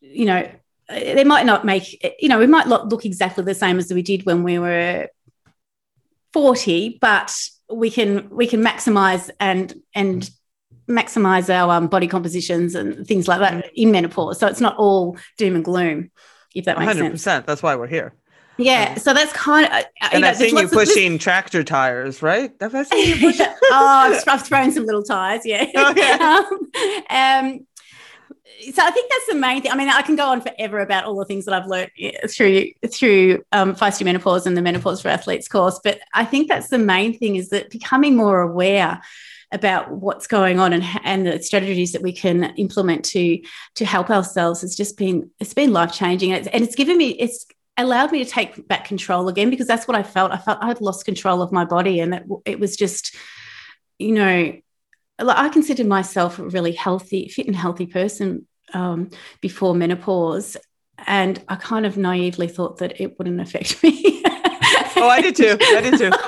[0.00, 0.48] you know
[0.88, 4.02] they might not make you know we might not look exactly the same as we
[4.02, 5.08] did when we were
[6.32, 7.34] 40 but
[7.70, 10.30] we can we can maximize and and
[10.88, 14.38] maximize our um, body compositions and things like that in menopause.
[14.38, 16.10] So it's not all doom and gloom
[16.54, 17.18] if that makes 100%.
[17.18, 18.14] sense that's why we're here
[18.64, 19.72] yeah, so that's kind of.
[19.72, 19.82] Uh,
[20.12, 22.52] and know, I've seen you pushing tractor tires, right?
[22.60, 23.46] I seen you pushing?
[23.64, 25.64] oh, I've, thrown some little tires, yeah.
[25.90, 26.10] Okay.
[26.12, 26.44] um,
[27.10, 27.66] um,
[28.72, 29.72] so I think that's the main thing.
[29.72, 31.90] I mean, I can go on forever about all the things that I've learned
[32.28, 36.68] through through um, feisty menopause and the menopause for athletes course, but I think that's
[36.68, 39.00] the main thing is that becoming more aware
[39.52, 43.38] about what's going on and, and the strategies that we can implement to
[43.74, 46.96] to help ourselves has just been it's been life changing and it's, and it's given
[46.96, 47.46] me it's
[47.76, 50.32] allowed me to take back control again because that's what I felt.
[50.32, 53.14] I felt I had lost control of my body and it, it was just,
[53.98, 54.54] you know,
[55.18, 59.10] I considered myself a really healthy, fit and healthy person um,
[59.40, 60.56] before menopause.
[61.06, 64.22] And I kind of naively thought that it wouldn't affect me.
[64.24, 65.56] oh, I did too.
[65.60, 66.10] I did too.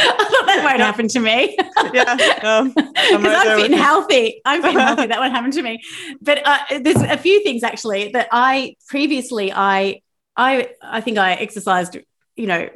[0.00, 1.56] I thought that won't happen to me.
[1.92, 4.40] yeah, because um, I'm, right I'm fit and healthy.
[4.44, 5.06] I'm fit and healthy.
[5.08, 5.80] That won't happen to me.
[6.20, 10.02] But uh, there's a few things actually that I previously I
[10.38, 11.98] I I think I exercised,
[12.36, 12.68] you know,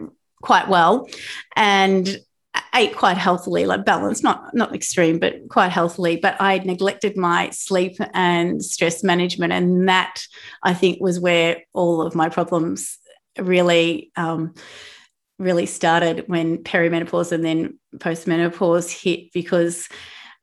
[0.42, 1.08] quite well,
[1.56, 2.18] and
[2.74, 6.16] ate quite healthily, like balanced, not not extreme, but quite healthily.
[6.16, 10.22] But I neglected my sleep and stress management, and that
[10.62, 12.98] I think was where all of my problems
[13.38, 14.54] really um,
[15.38, 19.88] really started when perimenopause and then postmenopause hit because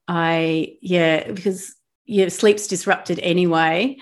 [0.07, 3.97] I yeah because your sleep's disrupted anyway,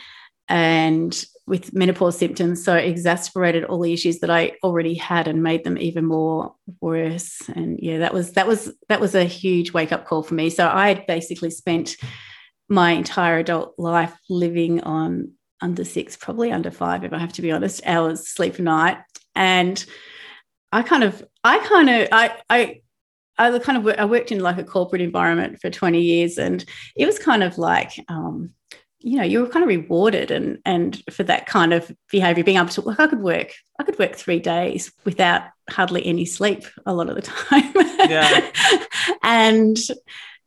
[0.48, 2.64] and with menopause symptoms.
[2.64, 7.42] So exacerbated all the issues that I already had and made them even more worse.
[7.56, 10.50] And yeah, that was that was that was a huge wake up call for me.
[10.50, 11.96] So I had basically spent
[12.70, 15.32] my entire adult life living on
[15.62, 18.98] under six, probably under five, if I have to be honest, hours sleep a night.
[19.34, 19.84] And
[20.72, 22.82] I kind of, I kind of, I, I,
[23.38, 26.64] I kind of, I worked in like a corporate environment for 20 years and
[26.96, 28.52] it was kind of like, um,
[29.00, 32.58] you know you were kind of rewarded and and for that kind of behavior being
[32.58, 36.64] able to like i could work i could work three days without hardly any sleep
[36.86, 37.74] a lot of the time
[38.10, 38.52] yeah
[39.24, 39.78] and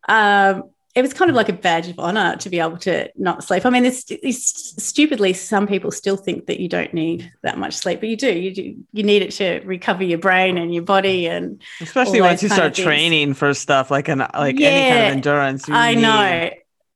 [0.09, 0.65] um
[0.97, 3.65] it was kind of like a badge of honor to be able to not sleep.
[3.65, 7.75] I mean, it's, it's, stupidly, some people still think that you don't need that much
[7.75, 8.33] sleep, but you do.
[8.37, 8.77] You do.
[8.93, 12.75] You need it to recover your brain and your body, and especially once you start
[12.75, 15.69] training for stuff like an like yeah, any kind of endurance.
[15.69, 16.51] I need, know,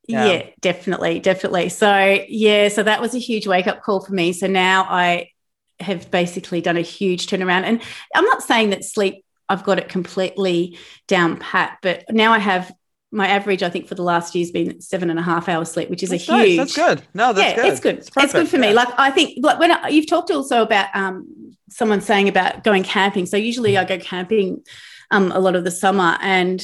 [0.07, 0.27] yeah.
[0.27, 0.47] yeah.
[0.61, 1.69] definitely, definitely.
[1.69, 4.33] So yeah, so that was a huge wake up call for me.
[4.33, 5.31] So now I
[5.81, 7.83] have basically done a huge turnaround, and
[8.15, 12.73] I'm not saying that sleep I've got it completely down pat, but now I have
[13.13, 15.71] my average, I think, for the last year has been seven and a half hours
[15.71, 16.59] sleep, which is that's a huge.
[16.59, 16.75] Nice.
[16.75, 17.07] That's good.
[17.15, 17.73] No, that's yeah, good.
[17.73, 17.99] It's good.
[17.99, 18.69] It's, it's good for yeah.
[18.69, 18.75] me.
[18.75, 22.83] Like I think, like when I, you've talked also about um, someone saying about going
[22.83, 23.27] camping.
[23.27, 24.65] So usually I go camping
[25.11, 26.63] um, a lot of the summer, and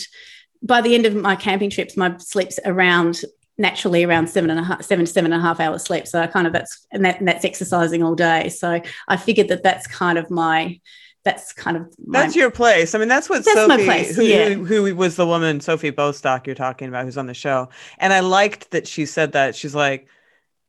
[0.63, 3.23] by the end of my camping trips, my sleep's around
[3.61, 6.07] naturally around seven and a half, seven to seven and a half hours sleep.
[6.07, 8.49] So I kind of that's and, that, and that's exercising all day.
[8.49, 10.81] So I figured that that's kind of my
[11.23, 12.95] that's kind of my, that's your place.
[12.95, 14.49] I mean, that's what that's Sophie, place, who, yeah.
[14.49, 18.15] who, who was the woman Sophie Bostock you're talking about, who's on the show, and
[18.15, 20.09] I liked that she said that she's like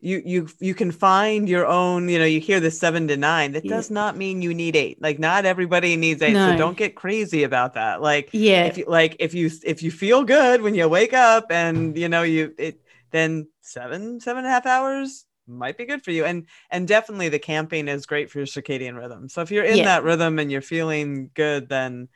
[0.01, 3.51] you you you can find your own you know you hear the seven to nine
[3.51, 3.75] that yeah.
[3.75, 6.51] does not mean you need eight like not everybody needs eight no.
[6.51, 9.91] so don't get crazy about that like yeah if you like if you if you
[9.91, 12.81] feel good when you wake up and you know you it
[13.11, 17.29] then seven seven and a half hours might be good for you and and definitely
[17.29, 19.85] the camping is great for your circadian rhythm so if you're in yeah.
[19.85, 22.07] that rhythm and you're feeling good then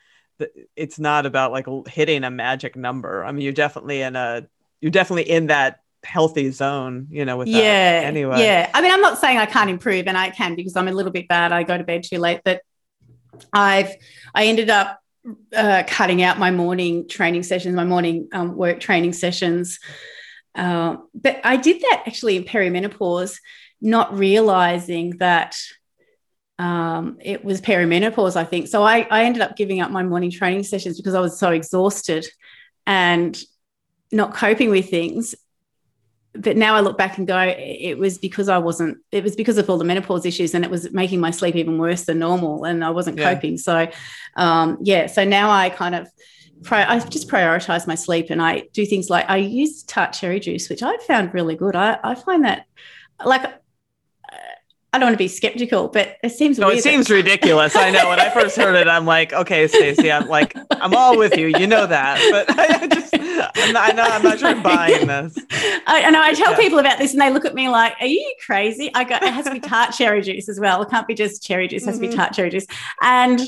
[0.75, 4.47] it's not about like hitting a magic number i mean you're definitely in a
[4.81, 8.39] you're definitely in that healthy zone, you know, with yeah, anyway.
[8.39, 8.69] Yeah.
[8.73, 11.11] I mean, I'm not saying I can't improve and I can because I'm a little
[11.11, 11.51] bit bad.
[11.51, 12.61] I go to bed too late, but
[13.51, 13.93] I've,
[14.33, 14.99] I ended up
[15.55, 19.79] uh, cutting out my morning training sessions, my morning um, work training sessions.
[20.53, 23.37] Uh, but I did that actually in perimenopause,
[23.81, 25.57] not realizing that
[26.57, 28.67] um, it was perimenopause, I think.
[28.67, 31.51] So I, I ended up giving up my morning training sessions because I was so
[31.51, 32.25] exhausted
[32.87, 33.37] and
[34.11, 35.35] not coping with things
[36.37, 39.57] but now I look back and go, it was because I wasn't, it was because
[39.57, 42.65] of all the menopause issues and it was making my sleep even worse than normal
[42.65, 43.33] and I wasn't yeah.
[43.33, 43.57] coping.
[43.57, 43.87] So,
[44.35, 46.07] um, yeah, so now I kind of,
[46.71, 50.69] I just prioritize my sleep and I do things like I use tart cherry juice,
[50.69, 51.75] which I found really good.
[51.75, 52.65] I, I find that
[53.23, 53.43] like
[54.95, 56.57] I don't want to be skeptical, but it seems.
[56.57, 57.75] No, it seems ridiculous.
[57.75, 58.07] I know.
[58.07, 61.47] When I first heard it, I'm like, okay, Stacy, I'm like, I'm all with you.
[61.47, 65.37] You know that, but I just, I'm not, I'm not sure I'm buying this.
[65.85, 66.21] I, know.
[66.21, 66.57] I tell yeah.
[66.59, 69.23] people about this, and they look at me like, "Are you crazy?" I go, it
[69.23, 70.81] has to be tart cherry juice as well.
[70.81, 71.83] It can't be just cherry juice.
[71.83, 72.03] It has mm-hmm.
[72.03, 72.21] to be mm-hmm.
[72.21, 72.67] tart cherry juice,
[73.01, 73.41] and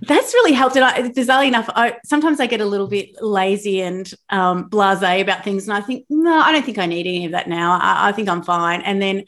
[0.00, 0.76] that's really helped.
[0.76, 5.20] And I, bizarrely enough, I, sometimes I get a little bit lazy and um, blasé
[5.20, 7.78] about things, and I think, no, I don't think I need any of that now.
[7.78, 8.80] I, I think I'm fine.
[8.80, 9.24] And then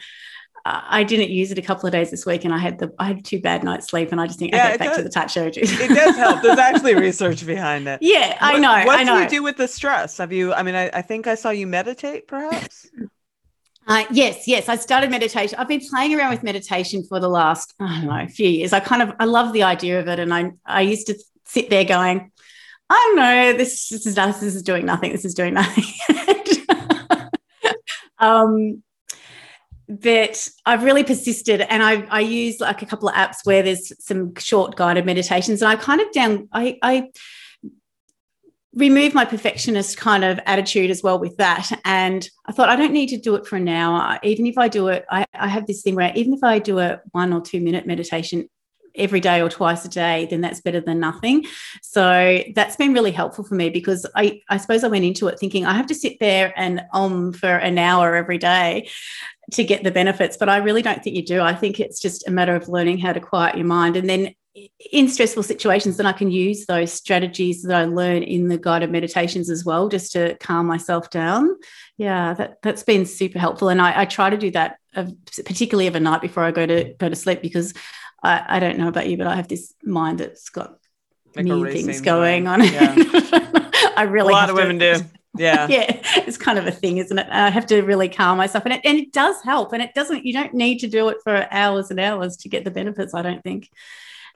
[0.66, 3.08] I didn't use it a couple of days this week, and I had the I
[3.08, 5.02] had two bad nights sleep, and I just think yeah, I get back does, to
[5.02, 5.52] the tart cherry.
[5.54, 6.40] it does help.
[6.42, 7.98] There's actually research behind it.
[8.00, 8.86] Yeah, I know.
[8.86, 9.16] What I know.
[9.16, 10.16] do you do with the stress?
[10.16, 10.54] Have you?
[10.54, 12.88] I mean, I, I think I saw you meditate, perhaps.
[13.86, 14.70] Uh, yes, yes.
[14.70, 15.58] I started meditation.
[15.58, 18.72] I've been playing around with meditation for the last, I don't know, few years.
[18.72, 20.18] I kind of, I love the idea of it.
[20.18, 22.32] And I, I used to sit there going,
[22.88, 25.12] I don't know, this, this is this is doing nothing.
[25.12, 25.84] This is doing nothing.
[28.18, 28.82] um,
[29.88, 33.92] but I've really persisted and I, I use like a couple of apps where there's
[34.04, 37.10] some short guided meditations and I kind of down I, I
[38.74, 41.70] remove my perfectionist kind of attitude as well with that.
[41.84, 44.18] And I thought, I don't need to do it for an hour.
[44.22, 46.78] Even if I do it, I, I have this thing where even if I do
[46.78, 48.48] a one or two minute meditation
[48.96, 51.44] every day or twice a day, then that's better than nothing.
[51.82, 55.38] So that's been really helpful for me because I, I suppose I went into it
[55.38, 58.88] thinking I have to sit there and om for an hour every day
[59.52, 61.40] to get the benefits, but I really don't think you do.
[61.40, 64.34] I think it's just a matter of learning how to quiet your mind and then
[64.92, 68.90] in stressful situations, then I can use those strategies that I learn in the guided
[68.90, 71.56] meditations as well, just to calm myself down.
[71.98, 73.68] Yeah, that, that's been super helpful.
[73.68, 75.06] And I, I try to do that, uh,
[75.44, 77.74] particularly a night before I go to go to sleep, because
[78.22, 80.76] I, I don't know about you, but I have this mind that's got
[81.34, 82.62] like things going mind.
[82.62, 82.72] on.
[82.72, 82.94] Yeah.
[83.96, 84.96] I really a lot of women do.
[85.36, 85.66] Yeah.
[85.70, 86.00] yeah.
[86.26, 87.26] It's kind of a thing, isn't it?
[87.30, 88.64] I have to really calm myself.
[88.64, 89.72] And it, and it does help.
[89.72, 92.64] And it doesn't, you don't need to do it for hours and hours to get
[92.64, 93.70] the benefits, I don't think.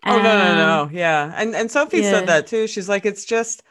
[0.04, 0.90] Oh um, no, no, no.
[0.92, 1.32] Yeah.
[1.34, 2.10] And and Sophie yeah.
[2.10, 2.66] said that too.
[2.66, 3.62] She's like, it's just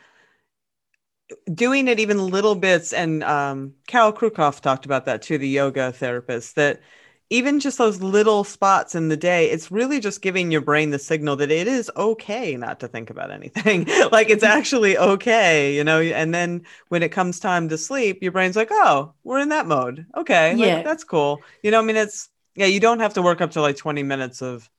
[1.53, 2.93] doing it even little bits.
[2.93, 6.81] And um Carol Krucoff talked about that too, the yoga therapist, that
[7.29, 10.99] even just those little spots in the day, it's really just giving your brain the
[10.99, 13.85] signal that it is okay not to think about anything.
[14.11, 15.99] like it's actually okay, you know.
[15.99, 19.67] And then when it comes time to sleep, your brain's like, oh, we're in that
[19.67, 20.05] mode.
[20.15, 20.55] Okay.
[20.55, 20.75] Yeah.
[20.75, 21.41] Like, that's cool.
[21.63, 24.03] You know, I mean, it's, yeah, you don't have to work up to like 20
[24.03, 24.69] minutes of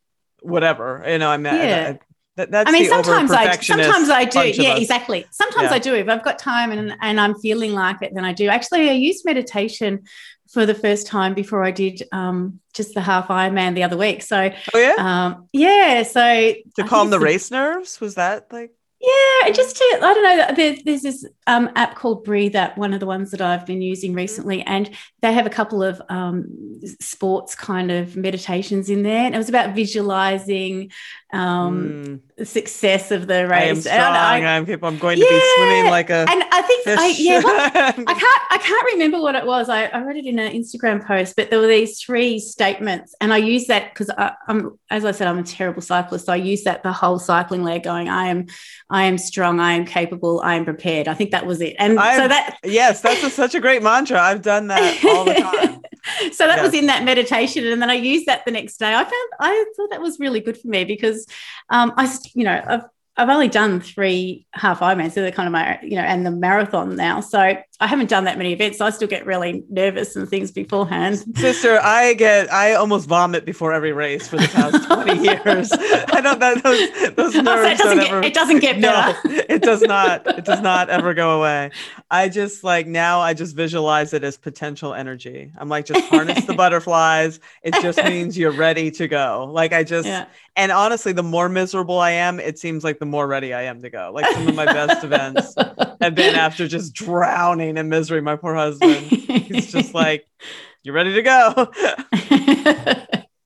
[0.41, 1.85] whatever, you know, I mean, yeah.
[1.87, 1.99] I, I,
[2.47, 4.51] that, I mean, sometimes I sometimes I do.
[4.51, 5.27] Yeah, exactly.
[5.33, 5.75] Sometimes yeah.
[5.75, 5.95] I do.
[5.97, 8.47] If I've got time and, and I'm feeling like it, then I do.
[8.49, 10.05] Actually, I use meditation
[10.49, 14.23] for the first time before I did um, just the half Ironman the other week.
[14.23, 16.03] So, oh yeah, um, yeah.
[16.03, 20.23] So to calm the race nerves was that like yeah, and just to, I don't
[20.25, 23.65] know, there's, there's this um, app called Breathe App, one of the ones that I've
[23.65, 24.17] been using mm-hmm.
[24.17, 24.91] recently, and
[25.23, 29.25] they have a couple of um, sports kind of meditations in there.
[29.25, 30.91] And it was about visualizing
[31.33, 32.21] um, mm.
[32.37, 33.87] the success of the race.
[33.87, 34.45] I am.
[34.45, 34.89] I, am people.
[34.89, 36.27] I'm going yeah, to be swimming like a.
[36.29, 39.69] And I think, I, yeah, well, I can't, I can't remember what it was.
[39.69, 43.33] I, I wrote it in an Instagram post, but there were these three statements, and
[43.33, 44.11] I used that because
[44.47, 46.27] I'm, as I said, I'm a terrible cyclist.
[46.27, 48.47] So I use that the whole cycling leg, going, I am
[48.89, 51.09] I am strong, I am capable, I am prepared.
[51.09, 51.77] I think that was it.
[51.79, 54.19] And I'm, so that yes, that's a, such a great mantra.
[54.19, 55.83] I've done that all the time.
[56.33, 56.63] so that yes.
[56.63, 58.95] was in that meditation, and then I used that the next day.
[58.95, 61.27] I found I thought that was really good for me because
[61.71, 62.85] um, I, you know, I've
[63.17, 66.31] I've only done three half Ironmans, so they're kind of my, you know, and the
[66.31, 67.21] marathon now.
[67.21, 68.79] So I haven't done that many events.
[68.79, 71.25] So I still get really nervous and things beforehand.
[71.37, 75.71] Sister, I get, I almost vomit before every race for the past 20 years.
[75.73, 77.81] I don't know those, those nerves.
[77.81, 79.29] Oh, so it, doesn't get, ever, it doesn't get better.
[79.29, 80.27] No, it does not.
[80.27, 81.71] It does not ever go away.
[82.11, 85.53] I just like now I just visualize it as potential energy.
[85.57, 87.39] I'm like, just harness the butterflies.
[87.63, 89.49] It just means you're ready to go.
[89.53, 90.27] Like I just, yeah.
[90.57, 93.83] and honestly, the more miserable I am, it seems like the more ready I am
[93.83, 94.11] to go.
[94.13, 95.55] Like some of my best events
[96.01, 98.21] have been after just drowning in misery.
[98.21, 100.27] My poor husband, he's just like,
[100.83, 101.73] you're ready to go?"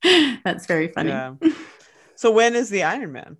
[0.44, 1.10] That's very funny.
[1.10, 1.34] Yeah.
[2.16, 3.36] So when is the Ironman?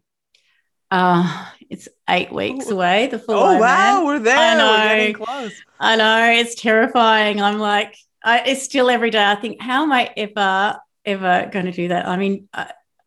[0.91, 3.07] Uh, it's eight weeks away.
[3.07, 3.37] The full.
[3.37, 3.61] Oh Ironman.
[3.61, 4.37] wow, we're there.
[4.37, 5.05] I know.
[5.05, 5.53] We're close.
[5.79, 6.41] I know.
[6.41, 7.41] It's terrifying.
[7.41, 9.25] I'm like, I, it's still every day.
[9.25, 12.07] I think, how am I ever, ever going to do that?
[12.07, 12.49] I mean,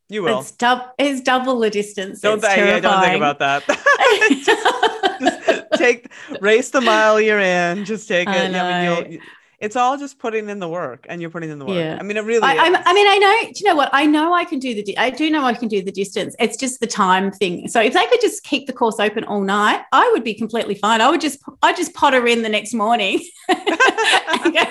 [0.10, 0.40] you will.
[0.40, 2.22] It's, dub- it's double the distance.
[2.22, 3.64] Don't, it's yeah, don't think about that.
[5.78, 6.12] take
[6.42, 7.86] race the mile you're in.
[7.86, 8.56] Just take it.
[8.56, 9.20] I mean,
[9.60, 11.78] it's all just putting in the work and you're putting in the work.
[11.78, 11.98] Yeah.
[12.00, 13.90] I mean, it really I, I, mean, I know, do you know what?
[13.94, 16.36] I know I can do the, di- I do know I can do the distance.
[16.40, 17.68] It's just the time thing.
[17.68, 20.76] So if they could just keep the course open all night, I would be completely
[20.76, 21.02] fine.
[21.02, 23.26] I would just, I just potter in the next morning.
[23.48, 24.66] go,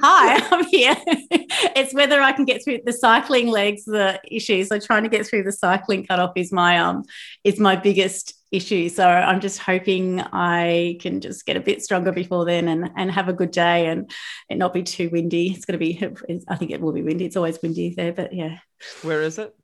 [0.00, 0.96] Hi, I'm here.
[1.06, 4.64] it's whether I can get through the cycling legs, the issue.
[4.64, 7.04] So trying to get through the cycling cutoff is my, um,
[7.44, 8.88] is my biggest issue.
[8.90, 13.10] So I'm just hoping I can just get a bit stronger before then and, and
[13.10, 14.10] have a good day and
[14.48, 15.50] it not be too windy.
[15.50, 17.24] It's going to be, I think it will be windy.
[17.24, 18.58] It's always windy there, but yeah.
[19.00, 19.54] Where is it?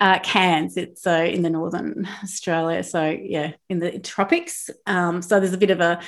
[0.00, 0.78] Uh, Cairns.
[0.78, 2.82] It's so uh, in the northern Australia.
[2.82, 4.70] So yeah, in the tropics.
[4.86, 6.00] Um, so there's a bit of a.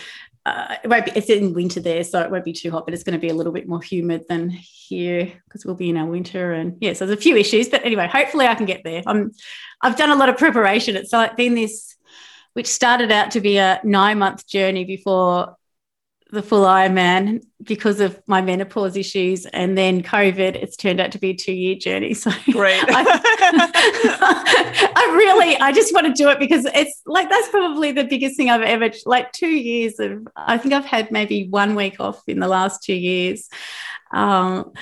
[0.45, 2.95] Uh, it won't be, it's in winter there, so it won't be too hot, but
[2.95, 5.97] it's going to be a little bit more humid than here because we'll be in
[5.97, 6.53] our winter.
[6.53, 9.03] And yeah, so there's a few issues, but anyway, hopefully I can get there.
[9.07, 9.31] I'm,
[9.83, 10.97] I've done a lot of preparation.
[10.97, 11.95] It's like been this
[12.55, 15.57] which started out to be a nine month journey before
[16.33, 21.19] the full Ironman because of my menopause issues and then COVID, it's turned out to
[21.19, 22.15] be a two year journey.
[22.15, 22.83] So great.
[22.89, 23.03] I,
[24.97, 28.39] I, really, I just want to do it because it's like, that's probably the biggest
[28.39, 32.23] thing I've ever, like two years of, I think I've had maybe one week off
[32.27, 33.51] in the last two years.
[34.11, 34.73] Um,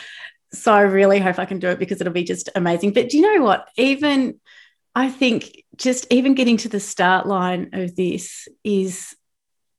[0.53, 2.93] so I really hope I can do it because it'll be just amazing.
[2.93, 3.69] But do you know what?
[3.77, 4.40] Even,
[4.95, 9.15] I think just even getting to the start line of this is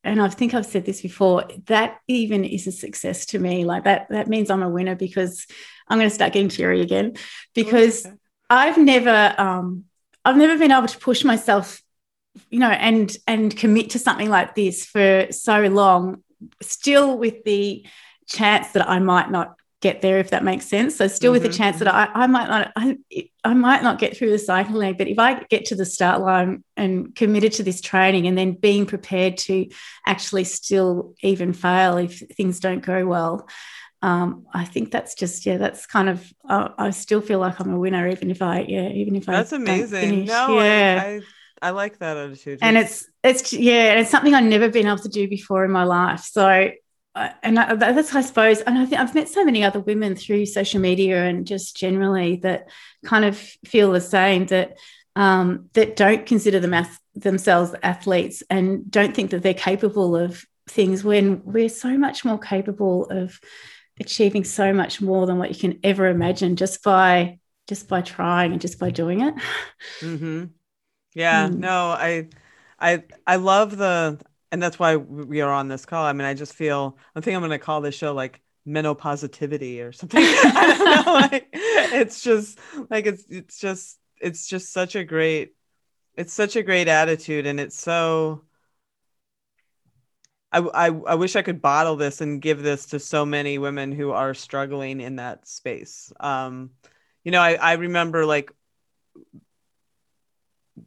[0.04, 3.64] and I think I've said this before, that even is a success to me.
[3.64, 5.46] Like that, that means I'm a winner because
[5.88, 7.14] I'm going to start getting teary again
[7.54, 8.16] because okay.
[8.50, 9.84] I've never, um,
[10.24, 11.80] I've never been able to push myself,
[12.50, 16.22] you know, and and commit to something like this for so long,
[16.60, 17.86] still with the
[18.26, 21.32] chance that I might not get there if that makes sense so still mm-hmm.
[21.34, 22.18] with the mm-hmm, chance that mm-hmm.
[22.18, 22.96] I, I might not I,
[23.44, 24.96] I might not get through the cycling leg.
[24.96, 28.52] but if i get to the start line and committed to this training and then
[28.52, 29.68] being prepared to
[30.06, 33.46] actually still even fail if things don't go well
[34.04, 35.58] um, I think that's just yeah.
[35.58, 38.88] That's kind of uh, I still feel like I'm a winner, even if I yeah,
[38.88, 39.32] even if I.
[39.34, 40.24] That's amazing.
[40.24, 41.00] No, yeah.
[41.00, 41.20] I, I,
[41.62, 42.58] I like that attitude.
[42.60, 45.84] And it's it's yeah, it's something I've never been able to do before in my
[45.84, 46.20] life.
[46.20, 46.72] So
[47.14, 50.46] and I, that's I suppose, and I think I've met so many other women through
[50.46, 52.68] social media and just generally that
[53.04, 54.78] kind of feel the same that
[55.14, 61.04] um, that don't consider them themselves athletes and don't think that they're capable of things
[61.04, 63.38] when we're so much more capable of
[64.00, 67.38] achieving so much more than what you can ever imagine just by
[67.68, 69.34] just by trying and just by doing it.
[70.00, 70.44] Mm-hmm.
[71.14, 71.58] Yeah, mm.
[71.58, 72.28] no, I,
[72.80, 74.18] I, I love the
[74.52, 76.04] and that's why we are on this call.
[76.04, 79.82] I mean, I just feel I think I'm going to call this show like menopositivity
[79.82, 80.22] or something.
[80.24, 81.12] I don't know.
[81.12, 82.58] Like, it's just
[82.90, 85.54] like it's it's just it's just such a great
[86.14, 88.42] it's such a great attitude, and it's so.
[90.54, 93.90] I, I, I wish I could bottle this and give this to so many women
[93.90, 96.12] who are struggling in that space.
[96.20, 96.72] Um,
[97.24, 98.52] you know, I, I remember like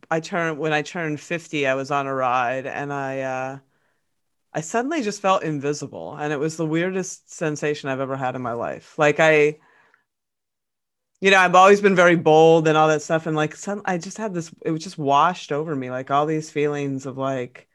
[0.09, 3.59] I turned when I turned 50, I was on a ride and I uh
[4.53, 8.41] I suddenly just felt invisible and it was the weirdest sensation I've ever had in
[8.41, 8.97] my life.
[8.97, 9.59] Like I
[11.21, 13.97] you know, I've always been very bold and all that stuff and like some I
[13.97, 17.67] just had this it was just washed over me like all these feelings of like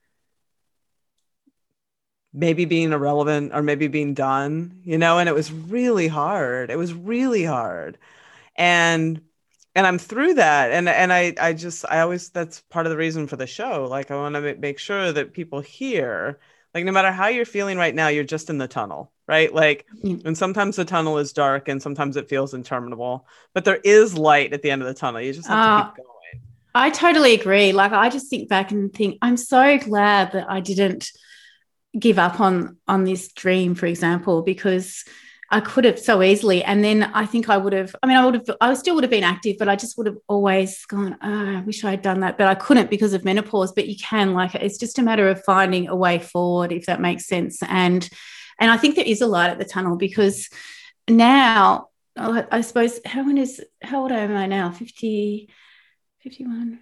[2.32, 6.70] maybe being irrelevant or maybe being done, you know, and it was really hard.
[6.70, 7.98] It was really hard.
[8.56, 9.22] And
[9.80, 10.72] and I'm through that.
[10.72, 13.86] And and I I just I always that's part of the reason for the show.
[13.88, 16.38] Like I want to make sure that people hear
[16.74, 19.52] like no matter how you're feeling right now, you're just in the tunnel, right?
[19.54, 24.12] Like and sometimes the tunnel is dark and sometimes it feels interminable, but there is
[24.18, 25.22] light at the end of the tunnel.
[25.22, 26.42] You just have uh, to keep going.
[26.74, 27.72] I totally agree.
[27.72, 31.10] Like I just think back and think I'm so glad that I didn't
[31.98, 35.06] give up on on this dream for example because
[35.52, 36.62] I could have so easily.
[36.62, 39.02] And then I think I would have, I mean, I would have, I still would
[39.04, 42.02] have been active, but I just would have always gone, oh, I wish I had
[42.02, 42.38] done that.
[42.38, 43.72] But I couldn't because of menopause.
[43.72, 47.00] But you can, like, it's just a matter of finding a way forward, if that
[47.00, 47.60] makes sense.
[47.68, 48.08] And,
[48.60, 50.48] and I think there is a light at the tunnel because
[51.08, 54.70] now, I suppose, how old is, how old am I now?
[54.70, 55.48] 50,
[56.22, 56.78] 51.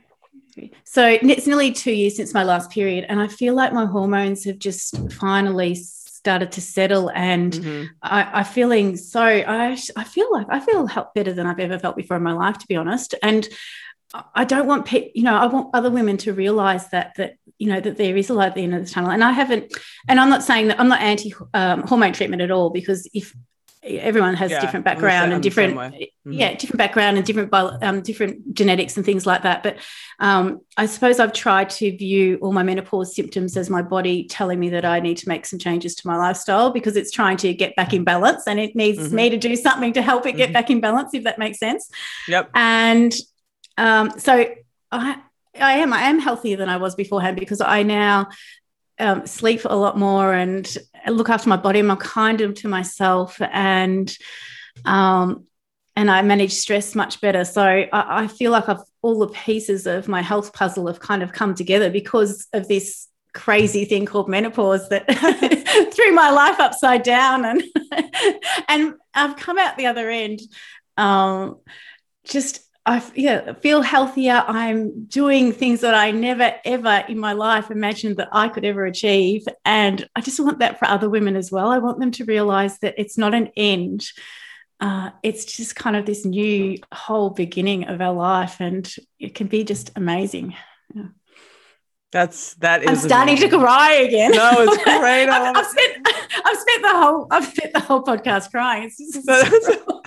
[0.85, 4.45] So it's nearly two years since my last period, and I feel like my hormones
[4.45, 5.77] have just finally
[6.19, 7.85] started to settle and mm-hmm.
[8.03, 11.79] I, I feeling so I, I feel like I feel help better than I've ever
[11.79, 13.49] felt before in my life to be honest and
[14.35, 17.69] I don't want pe- you know I want other women to realize that that you
[17.69, 19.73] know that there is a light at the end of the tunnel and I haven't
[20.09, 23.33] and I'm not saying that I'm not anti um, hormone treatment at all because if
[23.83, 26.33] everyone has yeah, different background and different mm-hmm.
[26.33, 29.77] yeah different background and different um, different genetics and things like that but
[30.19, 34.59] um, i suppose i've tried to view all my menopause symptoms as my body telling
[34.59, 37.55] me that i need to make some changes to my lifestyle because it's trying to
[37.55, 39.17] get back in balance and it needs mm-hmm.
[39.17, 40.55] me to do something to help it get mm-hmm.
[40.55, 41.91] back in balance if that makes sense
[42.27, 43.15] yep and
[43.77, 44.47] um, so
[44.91, 45.17] i
[45.61, 45.93] I am.
[45.93, 48.29] I am healthier than I was beforehand because I now
[48.99, 50.77] um, sleep a lot more and
[51.11, 51.81] look after my body.
[51.81, 54.15] I'm kinder to myself and
[54.85, 55.47] um,
[55.97, 57.45] and I manage stress much better.
[57.45, 61.25] So I, I, feel like I've all the pieces of my health puzzle have kind
[61.25, 65.07] of come together because of this crazy thing called menopause that
[65.95, 67.63] threw my life upside down and
[68.69, 70.41] and I've come out the other end
[70.97, 71.59] um,
[72.25, 74.43] just I yeah, feel healthier.
[74.47, 78.87] I'm doing things that I never ever in my life imagined that I could ever
[78.87, 79.47] achieve.
[79.67, 81.69] And I just want that for other women as well.
[81.69, 84.07] I want them to realize that it's not an end.
[84.81, 89.49] Uh, it's just kind of this new whole beginning of our life, and it can
[89.49, 90.55] be just amazing.
[90.95, 91.09] Yeah.
[92.11, 92.89] That's that is.
[92.89, 93.51] I'm starting amazing.
[93.51, 94.31] to cry again.
[94.31, 95.29] No, it's great.
[95.29, 96.09] I've, I've, spent
[96.43, 98.85] I've spent the whole I've spent the whole podcast crying.
[98.85, 99.29] It's just,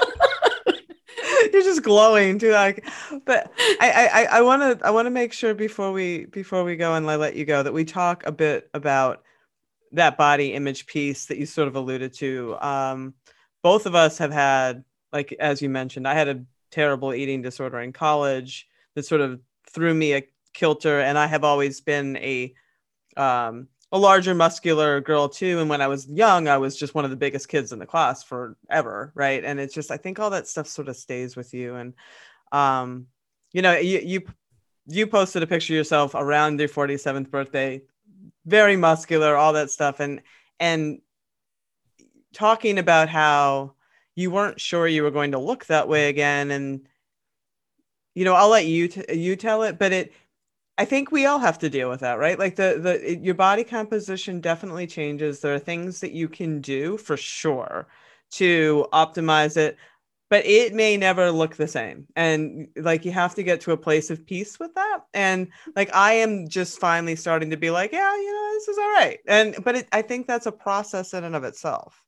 [1.54, 2.86] you're just glowing too like
[3.26, 6.76] but i i i want to i want to make sure before we before we
[6.76, 9.24] go and I let you go that we talk a bit about
[9.92, 12.56] that body image piece that you sort of alluded to.
[12.62, 13.14] Um
[13.62, 17.80] both of us have had like as you mentioned i had a terrible eating disorder
[17.80, 19.40] in college that sort of
[19.70, 22.54] threw me a kilter and i have always been a
[23.18, 27.04] um a larger muscular girl too and when i was young i was just one
[27.04, 29.44] of the biggest kids in the class forever right?
[29.44, 31.94] And it's just i think all that stuff sort of stays with you and
[32.52, 33.08] um
[33.54, 34.22] you know you you
[34.88, 37.82] you posted a picture yourself around your 47th birthday
[38.46, 40.22] very muscular all that stuff and
[40.60, 41.02] and
[42.34, 43.74] talking about how
[44.16, 46.88] you weren't sure you were going to look that way again and
[48.16, 50.14] you know i'll let you t- you tell it but it
[50.78, 52.40] I think we all have to deal with that, right?
[52.40, 55.40] Like the the your body composition definitely changes.
[55.40, 57.88] There are things that you can do for sure
[58.32, 59.78] to optimize it,
[60.30, 62.08] but it may never look the same.
[62.16, 65.00] And like you have to get to a place of peace with that.
[65.14, 68.78] And like I am just finally starting to be like, yeah, you know, this is
[68.78, 69.20] all right.
[69.28, 72.02] And but it, I think that's a process in and of itself.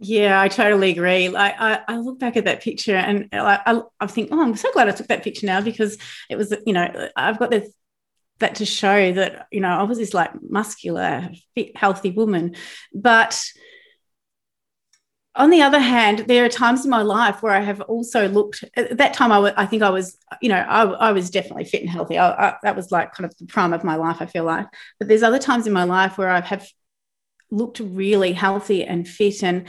[0.00, 1.28] Yeah, I totally agree.
[1.28, 4.56] Like I, I look back at that picture and like I, I think, oh, I'm
[4.56, 5.96] so glad I took that picture now because
[6.28, 7.72] it was, you know, I've got this
[8.42, 12.54] that to show that you know I was this like muscular, fit, healthy woman,
[12.94, 13.42] but
[15.34, 18.64] on the other hand, there are times in my life where I have also looked.
[18.76, 21.64] At that time, I, w- I think I was, you know, I, I was definitely
[21.64, 22.18] fit and healthy.
[22.18, 24.18] I, I, that was like kind of the prime of my life.
[24.20, 24.66] I feel like,
[24.98, 26.66] but there's other times in my life where I have
[27.50, 29.68] looked really healthy and fit, and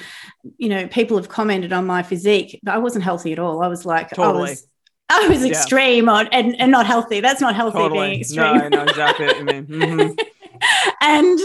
[0.58, 3.64] you know, people have commented on my physique, but I wasn't healthy at all.
[3.64, 4.36] I was like, totally.
[4.36, 4.68] I was
[5.10, 6.12] I was extreme yeah.
[6.12, 7.20] on, and, and not healthy.
[7.20, 8.10] That's not healthy totally.
[8.10, 8.70] being extreme.
[8.70, 10.18] No, exactly what you mean.
[10.64, 10.92] Mm-hmm.
[11.02, 11.40] and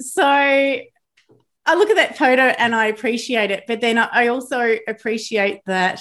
[0.00, 5.60] so I look at that photo and I appreciate it, but then I also appreciate
[5.66, 6.00] that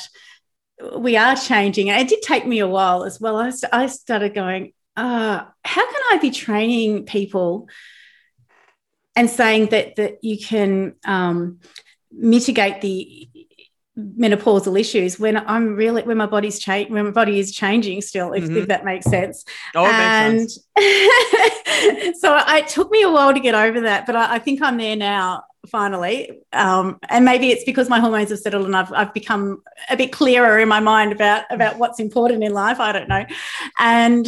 [0.98, 1.90] we are changing.
[1.90, 3.38] And it did take me a while as well.
[3.38, 7.68] I, I started going, uh, how can I be training people
[9.16, 11.60] and saying that that you can um,
[12.12, 13.30] mitigate the
[13.98, 18.32] menopausal issues when I'm really when my body's changing when my body is changing still
[18.34, 18.58] if, mm-hmm.
[18.58, 19.44] if that makes sense
[19.74, 22.22] oh, and makes sense.
[22.22, 24.78] so it took me a while to get over that but I, I think I'm
[24.78, 29.14] there now finally um, and maybe it's because my hormones have settled and I've, I've
[29.16, 33.10] become a bit clearer in my mind about about what's important in life I don't
[33.10, 33.26] know
[33.80, 34.28] and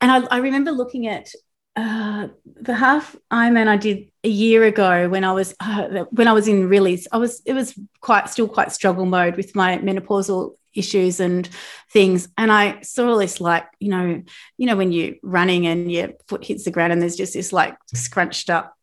[0.00, 1.30] and I, I remember looking at
[1.76, 6.32] uh, the half Ironman I did a year ago when I was uh, when I
[6.32, 10.56] was in really I was it was quite still quite struggle mode with my menopausal
[10.74, 11.48] issues and
[11.92, 12.28] things.
[12.36, 14.22] And I saw this like you know
[14.58, 17.52] you know when you're running and your foot hits the ground and there's just this
[17.52, 18.76] like scrunched up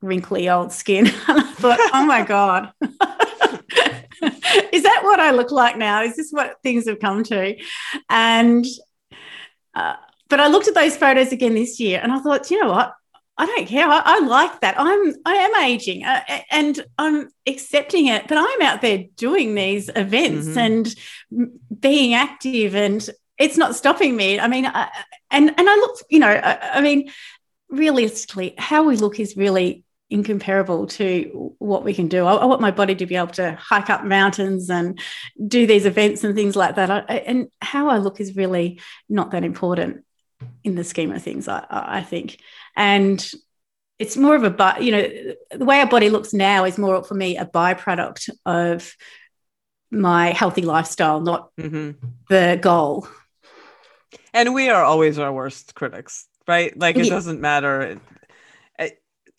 [0.00, 1.06] wrinkly old skin.
[1.28, 2.72] And I thought oh my god.
[4.72, 6.02] Is that what I look like now?
[6.02, 7.56] Is this what things have come to?
[8.08, 8.66] And
[9.74, 9.94] uh,
[10.28, 12.94] but I looked at those photos again this year and I thought, you know what?
[13.40, 13.88] I don't care.
[13.88, 14.74] I, I like that.
[14.78, 16.20] I'm I am aging uh,
[16.50, 20.58] and I'm accepting it, but I'm out there doing these events mm-hmm.
[20.58, 24.38] and being active and it's not stopping me.
[24.38, 24.90] I mean, I,
[25.30, 27.10] and and I look, you know, I, I mean,
[27.70, 32.26] realistically, how we look is really incomparable to what we can do.
[32.26, 35.00] I, I, want my body to be able to hike up mountains and
[35.46, 36.90] do these events and things like that.
[36.90, 40.04] I, and how I look is really not that important
[40.64, 42.40] in the scheme of things, I, I think.
[42.76, 43.30] And
[43.98, 45.08] it's more of a, but you know,
[45.52, 48.94] the way our body looks now is more for me a byproduct of
[49.90, 51.92] my healthy lifestyle, not mm-hmm.
[52.28, 53.08] the goal.
[54.32, 56.76] And we are always our worst critics, right?
[56.78, 57.10] Like it yeah.
[57.10, 58.00] doesn't matter.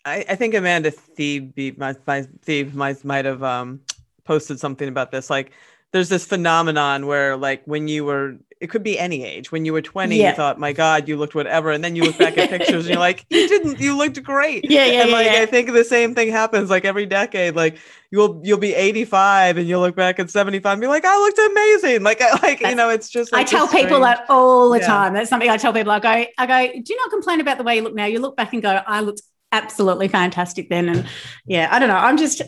[0.04, 3.82] I, I think Amanda Thebe, my, my Thebe might, might have um,
[4.24, 5.30] posted something about this.
[5.30, 5.52] Like
[5.92, 9.52] there's this phenomenon where like when you were it could be any age.
[9.52, 10.30] When you were 20, yeah.
[10.30, 11.72] you thought, my God, you looked whatever.
[11.72, 14.70] And then you look back at pictures and you're like, you didn't, you looked great.
[14.70, 15.02] Yeah, yeah.
[15.02, 15.42] And like yeah.
[15.42, 17.56] I think the same thing happens like every decade.
[17.56, 17.80] Like
[18.12, 21.40] you'll you'll be 85 and you'll look back at 75 and be like, I looked
[21.40, 22.04] amazing.
[22.04, 24.80] Like I like, That's, you know, it's just like I tell people that all the
[24.80, 25.14] time.
[25.14, 25.92] That's something I tell people.
[25.92, 28.06] I go, I go, do not complain about the way you look now.
[28.06, 30.88] You look back and go, I looked absolutely fantastic then.
[30.88, 31.08] And
[31.46, 31.96] yeah, I don't know.
[31.96, 32.44] I'm just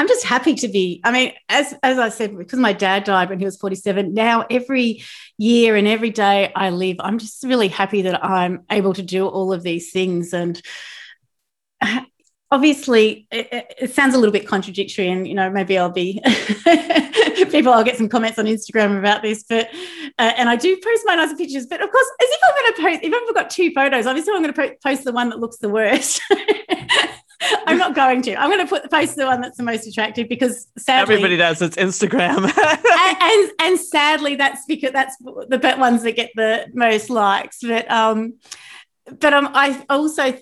[0.00, 1.02] I'm just happy to be.
[1.04, 4.14] I mean, as as I said, because my dad died when he was 47.
[4.14, 5.02] Now every
[5.36, 9.28] year and every day I live, I'm just really happy that I'm able to do
[9.28, 10.32] all of these things.
[10.32, 10.58] And
[12.50, 16.18] obviously, it, it sounds a little bit contradictory, and you know, maybe I'll be
[17.50, 17.74] people.
[17.74, 19.68] I'll get some comments on Instagram about this, but
[20.18, 21.66] uh, and I do post my nice pictures.
[21.66, 24.32] But of course, as if I'm going to post, if I've got two photos, obviously
[24.34, 26.22] I'm going to post the one that looks the worst.
[27.40, 28.36] I'm not going to.
[28.36, 31.36] I'm going to put the post the one that's the most attractive because sadly everybody
[31.36, 31.62] does.
[31.62, 37.08] It's Instagram, and, and, and sadly that's because that's the ones that get the most
[37.08, 37.60] likes.
[37.62, 38.34] But um,
[39.18, 40.36] but um, I also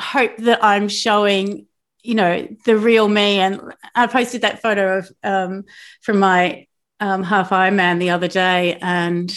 [0.00, 1.66] hope that I'm showing
[2.02, 3.60] you know the real me, and
[3.94, 5.64] I posted that photo of um
[6.02, 6.66] from my
[7.00, 9.32] um half Ironman the other day, and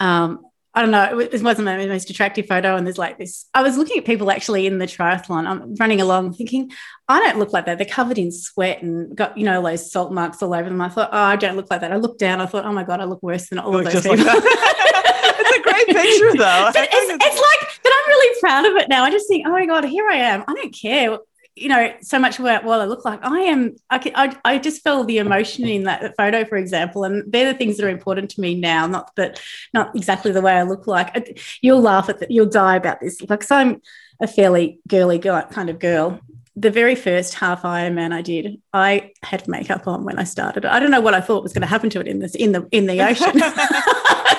[0.00, 1.26] um I don't know.
[1.26, 2.76] this wasn't my most attractive photo.
[2.76, 3.46] And there's like this.
[3.54, 5.46] I was looking at people actually in the triathlon.
[5.46, 6.70] I'm running along thinking,
[7.08, 7.78] I don't look like that.
[7.78, 10.80] They're covered in sweat and got, you know, those salt marks all over them.
[10.80, 11.92] I thought, oh, I don't look like that.
[11.92, 12.40] I looked down.
[12.40, 14.16] I thought, oh my God, I look worse than all of those people.
[14.18, 16.70] Like it's a great picture, though.
[16.72, 19.02] But it's, it's like, but I'm really proud of it now.
[19.02, 20.44] I just think, oh my God, here I am.
[20.46, 21.18] I don't care
[21.54, 23.20] you know so much about what I look like.
[23.22, 23.76] I am.
[23.90, 27.52] I, can, I I just feel the emotion in that photo, for example, and they're
[27.52, 28.86] the things that are important to me now.
[28.86, 29.40] Not that,
[29.74, 31.40] not exactly the way I look like.
[31.62, 32.30] You'll laugh at that.
[32.30, 33.20] You'll die about this.
[33.28, 33.82] Like, so I'm
[34.20, 36.20] a fairly girly girl, kind of girl.
[36.56, 40.64] The very first half Ironman I did, I had makeup on when I started.
[40.64, 42.52] I don't know what I thought was going to happen to it in this in
[42.52, 43.40] the in the ocean.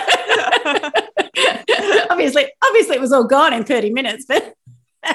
[2.09, 4.53] obviously, obviously, it was all gone in 30 minutes, but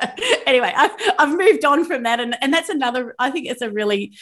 [0.46, 2.20] anyway, I've, I've moved on from that.
[2.20, 4.16] And, and that's another, I think it's a really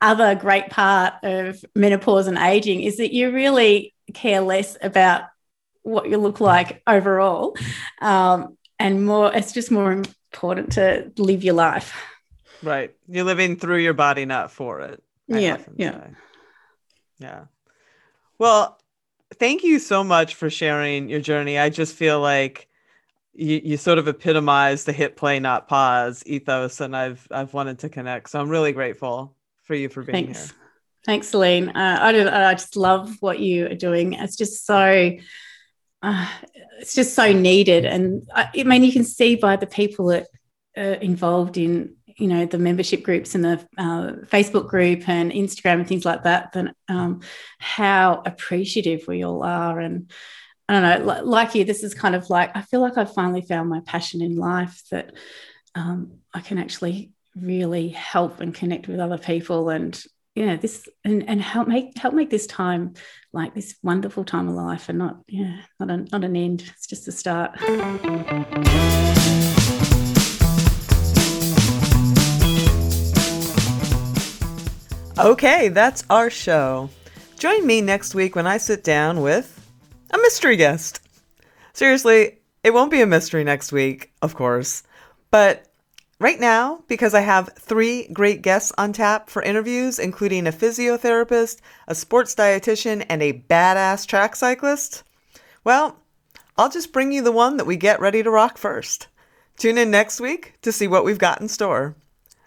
[0.00, 5.24] other great part of menopause and aging is that you really care less about
[5.82, 7.56] what you look like overall.
[8.00, 11.94] Um, and more, it's just more important to live your life.
[12.62, 12.94] Right.
[13.08, 15.02] You're living through your body, not for it.
[15.32, 15.58] I yeah.
[15.76, 15.92] Yeah.
[15.92, 16.10] Say.
[17.18, 17.44] Yeah.
[18.38, 18.78] Well,
[19.34, 21.58] thank you so much for sharing your journey.
[21.58, 22.68] I just feel like
[23.34, 27.78] you, you sort of epitomize the hit play not pause ethos and i've i've wanted
[27.78, 30.50] to connect so i'm really grateful for you for being Thanks.
[30.50, 30.58] here
[31.04, 31.68] Thanks, Selene.
[31.68, 34.14] Uh, I, do, I just love what you are doing.
[34.14, 35.10] It's just so,
[36.02, 36.28] uh,
[36.78, 37.84] it's just so needed.
[37.84, 40.28] And I, I, mean, you can see by the people that
[40.78, 45.74] are involved in, you know, the membership groups and the uh, Facebook group and Instagram
[45.74, 47.20] and things like that, that um,
[47.58, 49.78] how appreciative we all are.
[49.80, 50.10] And
[50.68, 53.42] I don't know, like you, this is kind of like, I feel like I've finally
[53.42, 55.12] found my passion in life that
[55.74, 60.00] um, I can actually really help and connect with other people and
[60.36, 62.94] yeah this and, and help make help make this time
[63.32, 66.86] like this wonderful time of life and not yeah not, a, not an end it's
[66.86, 67.56] just a start.
[75.16, 76.88] Okay that's our show.
[77.38, 79.63] Join me next week when i sit down with
[80.10, 81.00] a mystery guest.
[81.72, 84.82] Seriously, it won't be a mystery next week, of course.
[85.30, 85.66] But
[86.18, 91.60] right now, because I have three great guests on tap for interviews, including a physiotherapist,
[91.88, 95.02] a sports dietitian, and a badass track cyclist,
[95.64, 95.98] well,
[96.56, 99.08] I'll just bring you the one that we get ready to rock first.
[99.56, 101.96] Tune in next week to see what we've got in store.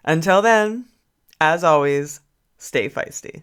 [0.04, 0.86] Until then,
[1.40, 2.20] as always,
[2.58, 3.42] stay feisty.